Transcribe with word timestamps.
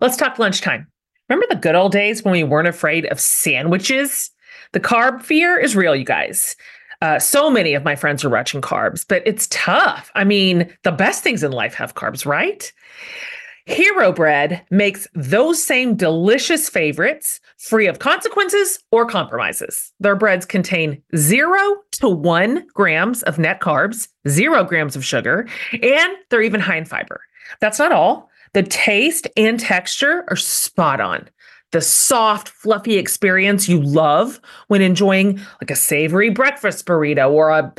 Let's 0.00 0.16
talk 0.16 0.38
lunchtime. 0.38 0.86
Remember 1.28 1.46
the 1.48 1.56
good 1.56 1.74
old 1.74 1.92
days 1.92 2.22
when 2.22 2.32
we 2.32 2.44
weren't 2.44 2.68
afraid 2.68 3.06
of 3.06 3.18
sandwiches? 3.18 4.30
The 4.72 4.80
carb 4.80 5.22
fear 5.22 5.58
is 5.58 5.74
real, 5.74 5.96
you 5.96 6.04
guys. 6.04 6.54
Uh, 7.00 7.18
so 7.18 7.50
many 7.50 7.72
of 7.74 7.84
my 7.84 7.96
friends 7.96 8.24
are 8.24 8.28
watching 8.30 8.60
carbs, 8.60 9.06
but 9.08 9.22
it's 9.26 9.48
tough. 9.50 10.10
I 10.14 10.24
mean, 10.24 10.70
the 10.82 10.92
best 10.92 11.22
things 11.22 11.42
in 11.42 11.52
life 11.52 11.74
have 11.74 11.94
carbs, 11.94 12.26
right? 12.26 12.70
Hero 13.64 14.12
Bread 14.12 14.64
makes 14.70 15.08
those 15.14 15.62
same 15.62 15.96
delicious 15.96 16.68
favorites 16.68 17.40
free 17.56 17.86
of 17.86 17.98
consequences 17.98 18.78
or 18.92 19.06
compromises. 19.06 19.92
Their 19.98 20.14
breads 20.14 20.46
contain 20.46 21.02
zero 21.16 21.76
to 21.92 22.08
one 22.08 22.66
grams 22.74 23.22
of 23.24 23.38
net 23.38 23.60
carbs, 23.60 24.08
zero 24.28 24.62
grams 24.62 24.94
of 24.94 25.04
sugar, 25.04 25.48
and 25.72 26.16
they're 26.30 26.42
even 26.42 26.60
high 26.60 26.76
in 26.76 26.84
fiber. 26.84 27.22
That's 27.60 27.78
not 27.78 27.92
all. 27.92 28.30
The 28.52 28.62
taste 28.62 29.26
and 29.36 29.58
texture 29.58 30.24
are 30.28 30.36
spot 30.36 31.00
on. 31.00 31.28
The 31.72 31.80
soft, 31.80 32.48
fluffy 32.48 32.96
experience 32.96 33.68
you 33.68 33.82
love 33.82 34.40
when 34.68 34.80
enjoying 34.80 35.40
like 35.60 35.70
a 35.70 35.76
savory 35.76 36.30
breakfast 36.30 36.86
burrito 36.86 37.30
or 37.30 37.50
a 37.50 37.74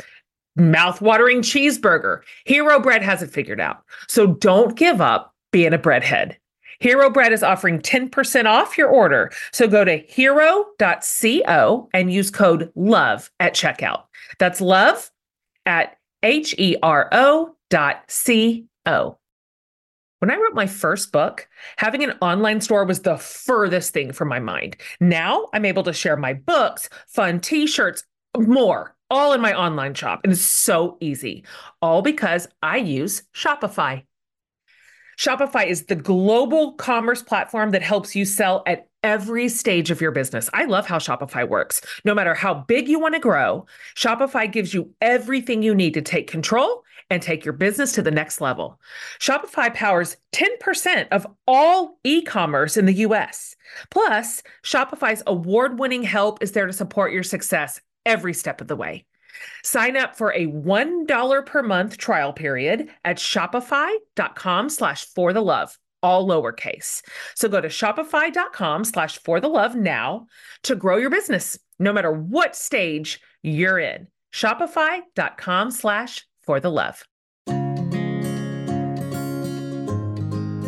mouth-watering 0.56 1.42
cheeseburger. 1.42 2.20
Hero 2.44 2.78
Bread 2.80 3.02
has 3.02 3.22
it 3.22 3.30
figured 3.30 3.60
out. 3.60 3.82
So 4.08 4.26
don't 4.26 4.76
give 4.76 5.00
up 5.00 5.34
being 5.52 5.72
a 5.72 5.78
breadhead. 5.78 6.36
Hero 6.80 7.10
Bread 7.10 7.32
is 7.32 7.42
offering 7.42 7.80
10% 7.80 8.44
off 8.44 8.78
your 8.78 8.88
order. 8.88 9.32
So 9.52 9.66
go 9.66 9.84
to 9.84 9.96
hero.co 9.96 11.88
and 11.92 12.12
use 12.12 12.30
code 12.30 12.70
LOVE 12.76 13.30
at 13.40 13.54
checkout. 13.54 14.04
That's 14.38 14.60
love 14.60 15.10
at 15.66 15.96
H 16.22 16.54
E 16.58 16.76
R 16.82 17.08
O 17.10 17.56
dot 17.70 18.04
C 18.08 18.66
O. 18.86 19.17
When 20.20 20.30
I 20.32 20.36
wrote 20.36 20.54
my 20.54 20.66
first 20.66 21.12
book, 21.12 21.48
having 21.76 22.02
an 22.02 22.14
online 22.20 22.60
store 22.60 22.84
was 22.84 23.00
the 23.00 23.18
furthest 23.18 23.92
thing 23.92 24.12
from 24.12 24.28
my 24.28 24.40
mind. 24.40 24.76
Now 25.00 25.46
I'm 25.52 25.64
able 25.64 25.84
to 25.84 25.92
share 25.92 26.16
my 26.16 26.34
books, 26.34 26.88
fun 27.06 27.40
t 27.40 27.68
shirts, 27.68 28.04
more, 28.36 28.96
all 29.10 29.32
in 29.32 29.40
my 29.40 29.54
online 29.54 29.94
shop. 29.94 30.20
And 30.24 30.32
it's 30.32 30.42
so 30.42 30.96
easy, 31.00 31.44
all 31.80 32.02
because 32.02 32.48
I 32.62 32.78
use 32.78 33.22
Shopify. 33.32 34.04
Shopify 35.18 35.66
is 35.66 35.86
the 35.86 35.96
global 35.96 36.72
commerce 36.74 37.22
platform 37.22 37.70
that 37.70 37.82
helps 37.82 38.16
you 38.16 38.24
sell 38.24 38.62
at 38.66 38.88
every 39.04 39.48
stage 39.48 39.90
of 39.90 40.00
your 40.00 40.10
business. 40.10 40.50
I 40.52 40.64
love 40.64 40.86
how 40.86 40.98
Shopify 40.98 41.48
works. 41.48 41.80
No 42.04 42.14
matter 42.14 42.34
how 42.34 42.54
big 42.54 42.88
you 42.88 42.98
want 42.98 43.14
to 43.14 43.20
grow, 43.20 43.66
Shopify 43.96 44.50
gives 44.50 44.74
you 44.74 44.92
everything 45.00 45.62
you 45.62 45.74
need 45.74 45.94
to 45.94 46.02
take 46.02 46.28
control 46.28 46.84
and 47.10 47.22
take 47.22 47.44
your 47.44 47.54
business 47.54 47.92
to 47.92 48.02
the 48.02 48.10
next 48.10 48.40
level. 48.40 48.80
Shopify 49.18 49.72
powers 49.72 50.16
10% 50.32 51.08
of 51.10 51.26
all 51.46 51.98
e 52.04 52.22
commerce 52.22 52.76
in 52.76 52.86
the 52.86 52.94
US. 52.94 53.56
Plus, 53.90 54.42
Shopify's 54.62 55.22
award 55.26 55.78
winning 55.78 56.02
help 56.02 56.42
is 56.42 56.52
there 56.52 56.66
to 56.66 56.72
support 56.72 57.12
your 57.12 57.22
success 57.22 57.80
every 58.04 58.34
step 58.34 58.60
of 58.60 58.68
the 58.68 58.76
way. 58.76 59.04
Sign 59.62 59.96
up 59.96 60.16
for 60.16 60.32
a 60.32 60.46
$1 60.46 61.46
per 61.46 61.62
month 61.62 61.96
trial 61.96 62.32
period 62.32 62.88
at 63.04 63.16
shopify.com 63.18 64.68
slash 64.68 65.04
for 65.04 65.32
the 65.32 65.42
love, 65.42 65.78
all 66.02 66.26
lowercase. 66.26 67.02
So 67.34 67.48
go 67.48 67.60
to 67.60 67.68
shopify.com 67.68 68.84
slash 68.84 69.18
for 69.18 69.40
the 69.40 69.48
love 69.48 69.74
now 69.76 70.26
to 70.64 70.74
grow 70.74 70.96
your 70.96 71.10
business, 71.10 71.58
no 71.78 71.92
matter 71.92 72.12
what 72.12 72.56
stage 72.56 73.20
you're 73.42 73.78
in. 73.78 74.08
Shopify.com 74.32 75.70
slash 75.70 76.27
for 76.48 76.60
the 76.60 76.70
love. 76.70 77.04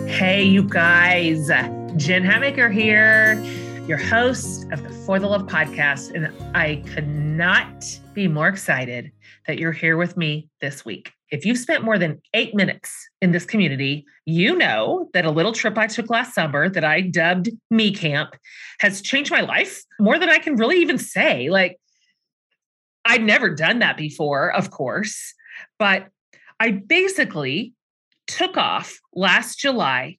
Hey, 0.06 0.44
you 0.44 0.62
guys, 0.62 1.48
Jen 1.96 2.22
Hatmaker 2.22 2.70
here, 2.70 3.42
your 3.86 3.96
host 3.96 4.70
of 4.72 4.82
the 4.82 4.90
For 5.06 5.18
the 5.18 5.26
Love 5.26 5.46
podcast. 5.46 6.14
And 6.14 6.30
I 6.54 6.84
could 6.92 7.08
not 7.08 7.98
be 8.12 8.28
more 8.28 8.48
excited 8.48 9.10
that 9.46 9.58
you're 9.58 9.72
here 9.72 9.96
with 9.96 10.18
me 10.18 10.50
this 10.60 10.84
week. 10.84 11.12
If 11.30 11.46
you've 11.46 11.56
spent 11.56 11.82
more 11.82 11.96
than 11.96 12.20
eight 12.34 12.54
minutes 12.54 13.08
in 13.22 13.30
this 13.30 13.46
community, 13.46 14.04
you 14.26 14.54
know 14.54 15.08
that 15.14 15.24
a 15.24 15.30
little 15.30 15.52
trip 15.52 15.78
I 15.78 15.86
took 15.86 16.10
last 16.10 16.34
summer 16.34 16.68
that 16.68 16.84
I 16.84 17.00
dubbed 17.00 17.48
Me 17.70 17.90
Camp 17.90 18.36
has 18.80 19.00
changed 19.00 19.30
my 19.30 19.40
life 19.40 19.82
more 19.98 20.18
than 20.18 20.28
I 20.28 20.40
can 20.40 20.56
really 20.56 20.82
even 20.82 20.98
say. 20.98 21.48
Like, 21.48 21.78
I'd 23.06 23.24
never 23.24 23.54
done 23.54 23.78
that 23.78 23.96
before, 23.96 24.52
of 24.52 24.70
course. 24.70 25.32
But 25.78 26.08
I 26.58 26.70
basically 26.72 27.74
took 28.26 28.56
off 28.56 29.00
last 29.14 29.58
July 29.58 30.18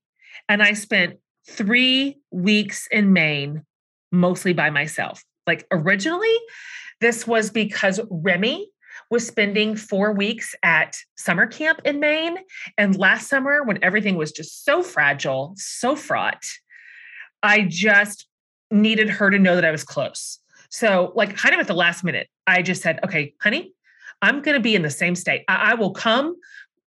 and 0.49 0.61
I 0.61 0.73
spent 0.73 1.17
three 1.47 2.19
weeks 2.31 2.87
in 2.91 3.13
Maine, 3.13 3.63
mostly 4.11 4.53
by 4.53 4.69
myself. 4.69 5.23
Like 5.47 5.65
originally, 5.71 6.35
this 6.99 7.25
was 7.25 7.49
because 7.49 7.99
Remy 8.09 8.69
was 9.09 9.27
spending 9.27 9.75
four 9.75 10.13
weeks 10.13 10.55
at 10.63 10.95
summer 11.15 11.47
camp 11.47 11.81
in 11.85 11.99
Maine. 11.99 12.37
And 12.77 12.97
last 12.97 13.27
summer, 13.27 13.63
when 13.63 13.83
everything 13.83 14.15
was 14.15 14.31
just 14.31 14.63
so 14.63 14.83
fragile, 14.83 15.53
so 15.57 15.95
fraught, 15.95 16.43
I 17.43 17.65
just 17.67 18.27
needed 18.69 19.09
her 19.09 19.29
to 19.29 19.39
know 19.39 19.55
that 19.55 19.65
I 19.65 19.71
was 19.71 19.83
close. 19.83 20.39
So, 20.69 21.11
like, 21.15 21.35
kind 21.35 21.53
of 21.53 21.59
at 21.59 21.67
the 21.67 21.73
last 21.73 22.03
minute, 22.03 22.29
I 22.47 22.61
just 22.61 22.81
said, 22.81 22.99
okay, 23.03 23.33
honey, 23.41 23.73
I'm 24.21 24.41
going 24.41 24.55
to 24.55 24.61
be 24.61 24.75
in 24.75 24.81
the 24.81 24.89
same 24.89 25.15
state. 25.15 25.43
I, 25.47 25.71
I 25.71 25.73
will 25.75 25.91
come 25.91 26.35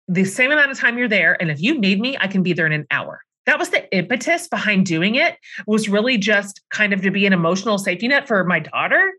the 0.07 0.25
same 0.25 0.51
amount 0.51 0.72
of 0.72 0.78
time 0.78 0.97
you're 0.97 1.07
there. 1.07 1.40
And 1.40 1.51
if 1.51 1.62
you 1.62 1.78
need 1.78 2.00
me, 2.00 2.17
I 2.19 2.28
can 2.28 2.41
be 2.41 2.53
there 2.53 2.66
in 2.66 2.73
an 2.73 2.88
hour. 2.91 3.22
That 3.45 3.59
was 3.59 3.69
the 3.69 3.91
impetus 3.95 4.47
behind 4.47 4.85
doing 4.85 5.16
it, 5.16 5.38
was 5.66 5.90
really 5.90 6.17
just 6.17 6.62
kind 6.69 6.94
of 6.94 7.01
to 7.01 7.12
be 7.12 7.25
an 7.25 7.34
emotional 7.34 7.78
safety 7.78 8.07
net 8.07 8.28
for 8.28 8.44
my 8.44 8.59
daughter. 8.59 9.13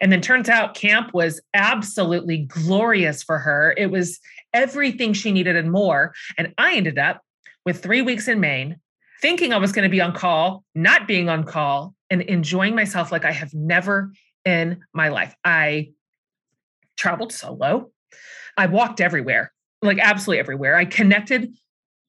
And 0.00 0.10
then 0.10 0.20
turns 0.20 0.48
out 0.48 0.74
camp 0.74 1.14
was 1.14 1.40
absolutely 1.54 2.38
glorious 2.38 3.22
for 3.22 3.38
her. 3.38 3.74
It 3.76 3.90
was 3.90 4.18
everything 4.52 5.12
she 5.12 5.32
needed 5.32 5.56
and 5.56 5.70
more. 5.70 6.14
And 6.36 6.52
I 6.58 6.74
ended 6.74 6.98
up 6.98 7.22
with 7.64 7.82
three 7.82 8.02
weeks 8.02 8.28
in 8.28 8.40
Maine, 8.40 8.76
thinking 9.20 9.52
I 9.52 9.58
was 9.58 9.72
going 9.72 9.84
to 9.84 9.90
be 9.90 10.00
on 10.00 10.12
call, 10.12 10.64
not 10.74 11.06
being 11.06 11.28
on 11.28 11.44
call, 11.44 11.94
and 12.10 12.22
enjoying 12.22 12.74
myself 12.74 13.12
like 13.12 13.24
I 13.24 13.32
have 13.32 13.54
never 13.54 14.12
in 14.44 14.82
my 14.92 15.08
life. 15.08 15.34
I 15.44 15.90
traveled 17.00 17.32
solo. 17.32 17.90
I 18.56 18.66
walked 18.66 19.00
everywhere, 19.00 19.52
like 19.82 19.98
absolutely 19.98 20.40
everywhere. 20.40 20.76
I 20.76 20.84
connected 20.84 21.56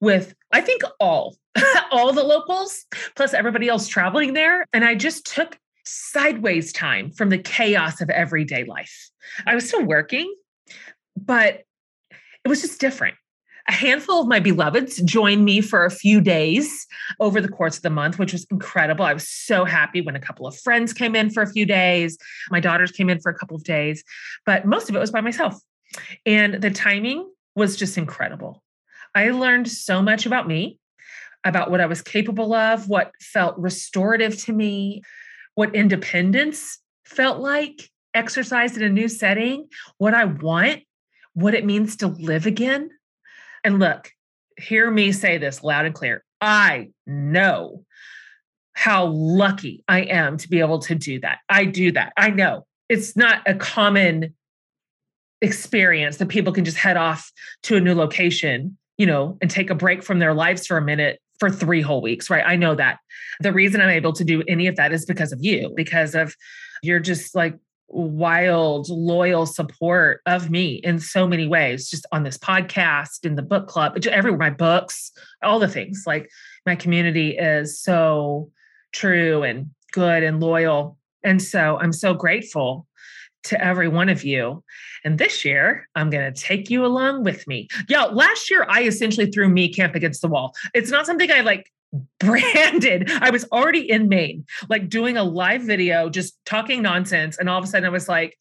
with, 0.02 0.35
I 0.52 0.62
think, 0.62 0.81
all, 1.00 1.38
all 1.91 2.13
the 2.13 2.24
locals, 2.24 2.85
plus 3.16 3.34
everybody 3.34 3.68
else 3.69 3.88
traveling 3.88 4.34
there. 4.34 4.66
And 4.74 4.84
I 4.84 4.96
just 4.96 5.25
took 5.25 5.57
sideways 5.85 6.74
time 6.74 7.12
from 7.12 7.30
the 7.30 7.38
chaos 7.38 8.01
of 8.01 8.09
everyday 8.09 8.66
life. 8.66 9.09
I 9.46 9.56
was 9.56 9.68
still 9.68 9.85
working, 9.85 10.34
but 11.16 11.63
it 12.44 12.47
was 12.47 12.62
just 12.62 12.80
different. 12.80 13.16
A 13.71 13.73
handful 13.73 14.19
of 14.19 14.27
my 14.27 14.41
beloveds 14.41 15.01
joined 15.03 15.45
me 15.45 15.61
for 15.61 15.85
a 15.85 15.89
few 15.89 16.19
days 16.19 16.85
over 17.21 17.39
the 17.39 17.47
course 17.47 17.77
of 17.77 17.83
the 17.83 17.89
month, 17.89 18.19
which 18.19 18.33
was 18.33 18.45
incredible. 18.51 19.05
I 19.05 19.13
was 19.13 19.29
so 19.29 19.63
happy 19.63 20.01
when 20.01 20.17
a 20.17 20.19
couple 20.19 20.45
of 20.45 20.59
friends 20.59 20.91
came 20.91 21.15
in 21.15 21.29
for 21.29 21.41
a 21.41 21.49
few 21.49 21.65
days. 21.65 22.17
My 22.49 22.59
daughters 22.59 22.91
came 22.91 23.09
in 23.09 23.21
for 23.21 23.31
a 23.31 23.33
couple 23.33 23.55
of 23.55 23.63
days, 23.63 24.03
but 24.45 24.65
most 24.65 24.89
of 24.89 24.95
it 24.97 24.99
was 24.99 25.09
by 25.09 25.21
myself. 25.21 25.57
And 26.25 26.55
the 26.55 26.69
timing 26.69 27.31
was 27.55 27.77
just 27.77 27.97
incredible. 27.97 28.61
I 29.15 29.29
learned 29.29 29.69
so 29.69 30.01
much 30.01 30.25
about 30.25 30.49
me, 30.49 30.77
about 31.45 31.71
what 31.71 31.79
I 31.79 31.85
was 31.85 32.01
capable 32.01 32.53
of, 32.53 32.89
what 32.89 33.13
felt 33.21 33.57
restorative 33.57 34.38
to 34.43 34.51
me, 34.51 35.01
what 35.55 35.73
independence 35.73 36.77
felt 37.05 37.39
like, 37.39 37.89
exercised 38.13 38.75
in 38.75 38.83
a 38.83 38.89
new 38.89 39.07
setting, 39.07 39.69
what 39.97 40.13
I 40.13 40.25
want, 40.25 40.81
what 41.35 41.53
it 41.53 41.63
means 41.63 41.95
to 41.97 42.07
live 42.07 42.45
again. 42.45 42.89
And 43.63 43.79
look, 43.79 44.11
hear 44.57 44.89
me 44.89 45.11
say 45.11 45.38
this 45.38 45.63
loud 45.63 45.85
and 45.85 45.95
clear. 45.95 46.23
I 46.39 46.89
know 47.05 47.85
how 48.74 49.07
lucky 49.07 49.83
I 49.88 50.01
am 50.01 50.38
to 50.38 50.50
be 50.50 50.59
able 50.59 50.80
to 50.80 50.95
do 50.95 51.19
that. 51.19 51.39
I 51.50 51.65
do 51.65 51.91
that. 51.91 52.13
I 52.18 52.30
know 52.30 52.65
it's 52.89 53.15
not 53.15 53.41
a 53.45 53.53
common 53.53 54.33
experience 55.41 56.18
that 56.18 56.30
people 56.30 56.53
can 56.53 56.65
just 56.65 56.77
head 56.77 56.97
off 56.97 57.31
to 57.63 57.75
a 57.75 57.80
new 57.80 57.95
location, 57.95 58.77
you 58.97 59.06
know, 59.06 59.38
and 59.41 59.50
take 59.50 59.69
a 59.69 59.75
break 59.75 60.03
from 60.03 60.19
their 60.19 60.33
lives 60.33 60.68
for 60.68 60.77
a 60.77 60.81
minute 60.81 61.19
for 61.39 61.50
three 61.50 61.81
whole 61.81 62.01
weeks, 62.01 62.30
right? 62.30 62.44
I 62.45 62.56
know 62.56 62.75
that. 62.75 63.00
The 63.39 63.51
reason 63.51 63.81
I'm 63.81 63.89
able 63.89 64.13
to 64.13 64.24
do 64.24 64.44
any 64.47 64.68
of 64.68 64.75
that 64.75 64.91
is 64.91 65.06
because 65.06 65.31
of 65.31 65.39
you, 65.41 65.74
because 65.75 66.13
of 66.13 66.36
you're 66.83 67.00
just 67.00 67.36
like 67.36 67.56
wild, 67.93 68.89
loyal 68.89 69.45
support 69.45 70.21
of 70.25 70.49
me 70.49 70.75
in 70.75 70.99
so 70.99 71.27
many 71.27 71.47
ways, 71.47 71.89
just 71.89 72.05
on 72.11 72.23
this 72.23 72.38
podcast, 72.38 73.25
in 73.25 73.35
the 73.35 73.41
book 73.41 73.67
club, 73.67 73.97
everywhere, 74.07 74.39
my 74.39 74.49
books, 74.49 75.11
all 75.43 75.59
the 75.59 75.67
things. 75.67 76.03
Like 76.07 76.29
my 76.65 76.75
community 76.75 77.38
is 77.38 77.79
so 77.79 78.49
true 78.91 79.43
and 79.43 79.69
good 79.91 80.23
and 80.23 80.39
loyal. 80.39 80.97
And 81.23 81.41
so 81.41 81.77
I'm 81.79 81.93
so 81.93 82.13
grateful 82.13 82.88
to 83.43 83.63
every 83.63 83.88
one 83.88 84.09
of 84.09 84.23
you. 84.23 84.63
And 85.03 85.17
this 85.17 85.43
year, 85.43 85.88
I'm 85.95 86.09
going 86.09 86.31
to 86.31 86.39
take 86.39 86.69
you 86.69 86.85
along 86.85 87.23
with 87.23 87.47
me. 87.47 87.67
Yeah, 87.89 88.03
last 88.05 88.51
year 88.51 88.65
I 88.69 88.83
essentially 88.83 89.31
threw 89.31 89.49
me 89.49 89.73
camp 89.73 89.95
against 89.95 90.21
the 90.21 90.27
wall. 90.27 90.53
It's 90.73 90.91
not 90.91 91.05
something 91.05 91.31
I 91.31 91.41
like 91.41 91.71
branded. 92.19 93.11
I 93.11 93.29
was 93.29 93.45
already 93.51 93.89
in 93.89 94.07
Maine, 94.07 94.45
like 94.69 94.89
doing 94.89 95.17
a 95.17 95.23
live 95.23 95.63
video, 95.63 96.09
just 96.09 96.38
talking 96.45 96.81
nonsense. 96.81 97.38
And 97.38 97.49
all 97.49 97.57
of 97.57 97.63
a 97.63 97.67
sudden 97.67 97.85
I 97.85 97.89
was 97.89 98.07
like, 98.07 98.38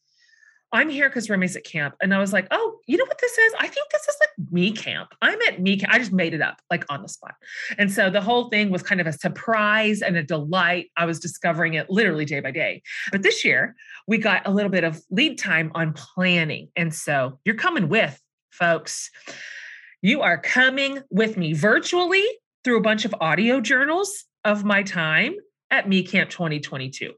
I'm 0.73 0.89
here 0.89 1.09
because 1.09 1.29
Remy's 1.29 1.57
at 1.57 1.65
camp. 1.65 1.95
And 2.01 2.13
I 2.13 2.19
was 2.19 2.31
like, 2.31 2.47
oh, 2.49 2.77
you 2.87 2.95
know 2.95 3.03
what 3.03 3.19
this 3.19 3.37
is? 3.37 3.53
I 3.59 3.67
think 3.67 3.91
this 3.91 4.03
is 4.03 4.15
like 4.21 4.51
me 4.51 4.71
camp. 4.71 5.09
I'm 5.21 5.37
at 5.49 5.61
me 5.61 5.77
camp. 5.77 5.93
I 5.93 5.99
just 5.99 6.13
made 6.13 6.33
it 6.33 6.41
up 6.41 6.61
like 6.69 6.85
on 6.89 7.01
the 7.01 7.09
spot. 7.09 7.35
And 7.77 7.91
so 7.91 8.09
the 8.09 8.21
whole 8.21 8.49
thing 8.49 8.69
was 8.69 8.81
kind 8.81 9.01
of 9.01 9.07
a 9.07 9.11
surprise 9.11 10.01
and 10.01 10.15
a 10.15 10.23
delight. 10.23 10.89
I 10.95 11.05
was 11.05 11.19
discovering 11.19 11.73
it 11.73 11.89
literally 11.89 12.23
day 12.23 12.39
by 12.39 12.51
day. 12.51 12.83
But 13.11 13.21
this 13.21 13.43
year, 13.43 13.75
we 14.07 14.17
got 14.17 14.47
a 14.47 14.51
little 14.51 14.71
bit 14.71 14.85
of 14.85 15.01
lead 15.09 15.37
time 15.37 15.71
on 15.75 15.91
planning. 15.93 16.69
And 16.77 16.93
so 16.95 17.37
you're 17.43 17.55
coming 17.55 17.89
with, 17.89 18.17
folks. 18.51 19.09
You 20.01 20.21
are 20.21 20.37
coming 20.37 20.99
with 21.09 21.35
me 21.35 21.51
virtually 21.53 22.25
through 22.63 22.77
a 22.77 22.81
bunch 22.81 23.05
of 23.05 23.15
audio 23.19 23.59
journals 23.59 24.25
of 24.45 24.63
my 24.63 24.83
time 24.83 25.35
at 25.69 25.87
Me 25.87 26.03
Camp 26.03 26.29
2022. 26.29 27.13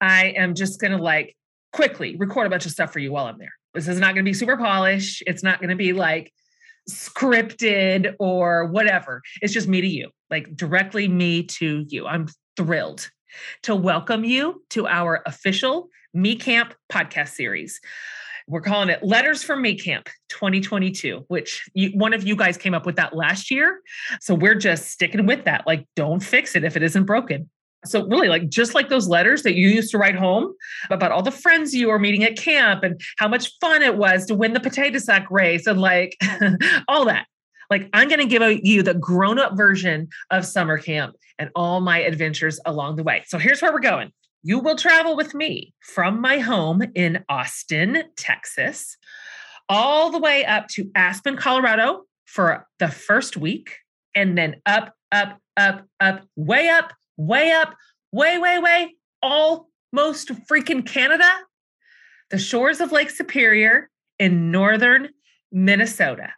I 0.00 0.34
am 0.36 0.54
just 0.54 0.80
going 0.80 0.92
to 0.92 1.02
like 1.02 1.36
quickly 1.72 2.16
record 2.16 2.46
a 2.46 2.50
bunch 2.50 2.66
of 2.66 2.72
stuff 2.72 2.92
for 2.92 2.98
you 2.98 3.12
while 3.12 3.26
I'm 3.26 3.38
there. 3.38 3.52
This 3.74 3.88
is 3.88 3.98
not 3.98 4.14
going 4.14 4.24
to 4.24 4.28
be 4.28 4.34
super 4.34 4.56
polished. 4.56 5.22
It's 5.26 5.42
not 5.42 5.60
going 5.60 5.70
to 5.70 5.76
be 5.76 5.92
like 5.92 6.32
scripted 6.88 8.14
or 8.18 8.66
whatever. 8.66 9.22
It's 9.42 9.52
just 9.52 9.68
me 9.68 9.80
to 9.80 9.86
you, 9.86 10.10
like 10.30 10.54
directly 10.56 11.08
me 11.08 11.44
to 11.44 11.84
you. 11.88 12.06
I'm 12.06 12.28
thrilled 12.56 13.10
to 13.64 13.74
welcome 13.74 14.24
you 14.24 14.62
to 14.70 14.86
our 14.86 15.22
official 15.26 15.88
Me 16.12 16.36
Camp 16.36 16.74
podcast 16.90 17.30
series. 17.30 17.80
We're 18.46 18.60
calling 18.60 18.90
it 18.90 19.02
Letters 19.02 19.42
from 19.42 19.62
Me 19.62 19.74
Camp 19.74 20.08
2022, 20.28 21.24
which 21.28 21.66
you, 21.72 21.90
one 21.94 22.12
of 22.12 22.26
you 22.26 22.36
guys 22.36 22.58
came 22.58 22.74
up 22.74 22.84
with 22.84 22.96
that 22.96 23.16
last 23.16 23.50
year. 23.50 23.80
So 24.20 24.34
we're 24.34 24.54
just 24.54 24.90
sticking 24.90 25.24
with 25.26 25.44
that. 25.44 25.66
Like, 25.66 25.86
don't 25.96 26.20
fix 26.20 26.54
it 26.54 26.62
if 26.62 26.76
it 26.76 26.82
isn't 26.82 27.04
broken. 27.04 27.48
So 27.86 28.06
really 28.06 28.28
like 28.28 28.48
just 28.48 28.74
like 28.74 28.88
those 28.88 29.08
letters 29.08 29.42
that 29.42 29.54
you 29.54 29.68
used 29.68 29.90
to 29.90 29.98
write 29.98 30.14
home 30.14 30.54
about 30.90 31.12
all 31.12 31.22
the 31.22 31.30
friends 31.30 31.74
you 31.74 31.88
were 31.88 31.98
meeting 31.98 32.24
at 32.24 32.36
camp 32.36 32.82
and 32.82 33.00
how 33.18 33.28
much 33.28 33.52
fun 33.60 33.82
it 33.82 33.96
was 33.96 34.26
to 34.26 34.34
win 34.34 34.54
the 34.54 34.60
potato 34.60 34.98
sack 34.98 35.30
race 35.30 35.66
and 35.66 35.80
like 35.80 36.16
all 36.88 37.04
that. 37.04 37.26
Like 37.70 37.88
I'm 37.92 38.08
going 38.08 38.20
to 38.20 38.26
give 38.26 38.60
you 38.64 38.82
the 38.82 38.94
grown-up 38.94 39.56
version 39.56 40.08
of 40.30 40.46
summer 40.46 40.78
camp 40.78 41.16
and 41.38 41.50
all 41.54 41.80
my 41.80 41.98
adventures 41.98 42.60
along 42.64 42.96
the 42.96 43.02
way. 43.02 43.22
So 43.26 43.38
here's 43.38 43.60
where 43.60 43.72
we're 43.72 43.80
going. 43.80 44.12
You 44.44 44.60
will 44.60 44.76
travel 44.76 45.16
with 45.16 45.34
me 45.34 45.74
from 45.80 46.20
my 46.20 46.38
home 46.38 46.82
in 46.94 47.24
Austin, 47.28 48.04
Texas, 48.16 48.96
all 49.68 50.10
the 50.10 50.18
way 50.18 50.44
up 50.44 50.68
to 50.68 50.88
Aspen, 50.94 51.36
Colorado 51.36 52.04
for 52.26 52.66
the 52.78 52.88
first 52.88 53.36
week 53.36 53.78
and 54.14 54.38
then 54.38 54.56
up 54.66 54.94
up 55.10 55.38
up 55.56 55.86
up 55.98 56.22
way 56.36 56.68
up 56.68 56.92
way 57.16 57.52
up, 57.52 57.74
way, 58.12 58.38
way, 58.38 58.58
way, 58.58 58.94
almost 59.22 60.30
freaking 60.50 60.86
Canada, 60.86 61.30
the 62.30 62.38
shores 62.38 62.80
of 62.80 62.92
Lake 62.92 63.10
Superior 63.10 63.88
in 64.18 64.50
northern 64.50 65.10
Minnesota. 65.52 66.30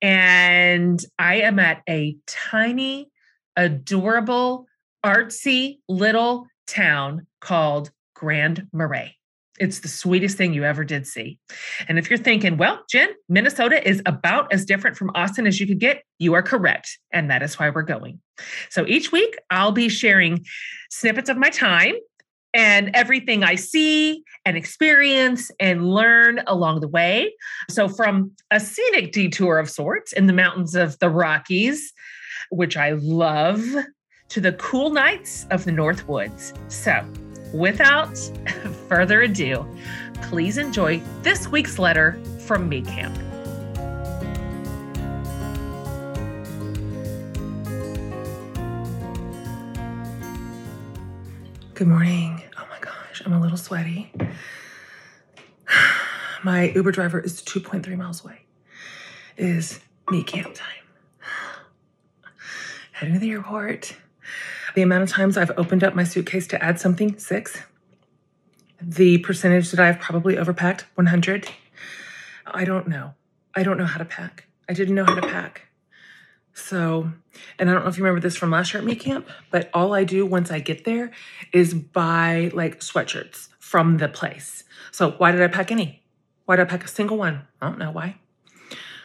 And 0.00 1.04
I 1.18 1.36
am 1.36 1.58
at 1.58 1.82
a 1.88 2.16
tiny, 2.26 3.10
adorable, 3.56 4.66
artsy 5.04 5.78
little 5.88 6.46
town 6.66 7.26
called 7.40 7.90
Grand 8.14 8.66
Marais. 8.72 9.16
It's 9.58 9.80
the 9.80 9.88
sweetest 9.88 10.36
thing 10.36 10.52
you 10.52 10.64
ever 10.64 10.84
did 10.84 11.06
see. 11.06 11.38
And 11.88 11.98
if 11.98 12.10
you're 12.10 12.18
thinking, 12.18 12.58
well, 12.58 12.82
Jen, 12.90 13.08
Minnesota 13.28 13.86
is 13.88 14.02
about 14.04 14.52
as 14.52 14.66
different 14.66 14.96
from 14.96 15.10
Austin 15.14 15.46
as 15.46 15.58
you 15.58 15.66
could 15.66 15.78
get, 15.80 16.02
you 16.18 16.34
are 16.34 16.42
correct. 16.42 16.98
And 17.10 17.30
that 17.30 17.42
is 17.42 17.58
why 17.58 17.70
we're 17.70 17.82
going. 17.82 18.20
So 18.68 18.84
each 18.86 19.12
week, 19.12 19.36
I'll 19.50 19.72
be 19.72 19.88
sharing 19.88 20.44
snippets 20.90 21.30
of 21.30 21.38
my 21.38 21.48
time 21.48 21.94
and 22.52 22.90
everything 22.94 23.44
I 23.44 23.54
see 23.54 24.24
and 24.44 24.56
experience 24.56 25.50
and 25.60 25.88
learn 25.88 26.42
along 26.46 26.80
the 26.80 26.88
way. 26.88 27.34
So, 27.68 27.88
from 27.88 28.32
a 28.50 28.60
scenic 28.60 29.12
detour 29.12 29.58
of 29.58 29.68
sorts 29.68 30.12
in 30.12 30.26
the 30.26 30.32
mountains 30.32 30.74
of 30.74 30.98
the 30.98 31.10
Rockies, 31.10 31.92
which 32.50 32.76
I 32.76 32.92
love, 32.92 33.62
to 34.28 34.40
the 34.40 34.52
cool 34.54 34.90
nights 34.90 35.46
of 35.50 35.64
the 35.64 35.72
North 35.72 36.06
Woods. 36.08 36.52
So, 36.68 37.04
without 37.52 38.16
further 38.88 39.22
ado, 39.22 39.66
please 40.22 40.58
enjoy 40.58 41.00
this 41.22 41.48
week's 41.48 41.78
letter 41.78 42.20
from 42.40 42.68
Me 42.68 42.82
Camp. 42.82 43.16
Good 51.74 51.88
morning. 51.88 52.42
Oh 52.56 52.66
my 52.70 52.78
gosh, 52.80 53.22
I'm 53.26 53.34
a 53.34 53.40
little 53.40 53.58
sweaty. 53.58 54.10
My 56.42 56.70
Uber 56.70 56.90
driver 56.90 57.20
is 57.20 57.42
2.3 57.42 57.96
miles 57.98 58.24
away. 58.24 58.40
It 59.36 59.44
is 59.46 59.80
me 60.10 60.22
camp 60.22 60.54
time. 60.54 60.66
Heading 62.92 63.12
to 63.14 63.20
the 63.20 63.30
airport. 63.30 63.94
The 64.76 64.82
amount 64.82 65.04
of 65.04 65.08
times 65.08 65.38
I've 65.38 65.52
opened 65.56 65.82
up 65.82 65.94
my 65.94 66.04
suitcase 66.04 66.46
to 66.48 66.62
add 66.62 66.78
something, 66.78 67.18
six. 67.18 67.62
The 68.78 69.16
percentage 69.16 69.70
that 69.70 69.80
I've 69.80 69.98
probably 70.00 70.36
overpacked, 70.36 70.82
100. 70.96 71.48
I 72.46 72.64
don't 72.66 72.86
know. 72.86 73.14
I 73.54 73.62
don't 73.62 73.78
know 73.78 73.86
how 73.86 73.96
to 73.96 74.04
pack. 74.04 74.48
I 74.68 74.74
didn't 74.74 74.94
know 74.94 75.06
how 75.06 75.14
to 75.14 75.26
pack. 75.26 75.62
So, 76.52 77.10
and 77.58 77.70
I 77.70 77.72
don't 77.72 77.84
know 77.84 77.88
if 77.88 77.96
you 77.96 78.04
remember 78.04 78.20
this 78.20 78.36
from 78.36 78.50
last 78.50 78.74
year 78.74 78.82
at 78.82 78.86
Me 78.86 78.94
Camp, 78.96 79.26
but 79.50 79.70
all 79.72 79.94
I 79.94 80.04
do 80.04 80.26
once 80.26 80.50
I 80.50 80.58
get 80.58 80.84
there 80.84 81.10
is 81.54 81.72
buy 81.72 82.50
like 82.52 82.80
sweatshirts 82.80 83.48
from 83.58 83.96
the 83.96 84.08
place. 84.08 84.64
So, 84.92 85.12
why 85.12 85.32
did 85.32 85.40
I 85.40 85.48
pack 85.48 85.72
any? 85.72 86.02
Why 86.44 86.56
did 86.56 86.66
I 86.66 86.68
pack 86.68 86.84
a 86.84 86.88
single 86.88 87.16
one? 87.16 87.46
I 87.62 87.70
don't 87.70 87.78
know 87.78 87.92
why. 87.92 88.16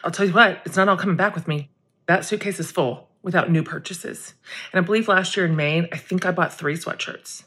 I'll 0.04 0.10
tell 0.10 0.26
you 0.26 0.34
what, 0.34 0.60
it's 0.66 0.76
not 0.76 0.90
all 0.90 0.98
coming 0.98 1.16
back 1.16 1.34
with 1.34 1.48
me. 1.48 1.70
That 2.08 2.26
suitcase 2.26 2.60
is 2.60 2.70
full 2.70 3.08
without 3.22 3.50
new 3.50 3.62
purchases. 3.62 4.34
And 4.72 4.82
I 4.82 4.86
believe 4.86 5.08
last 5.08 5.36
year 5.36 5.46
in 5.46 5.56
Maine, 5.56 5.88
I 5.92 5.96
think 5.96 6.26
I 6.26 6.30
bought 6.30 6.52
three 6.52 6.74
sweatshirts 6.74 7.44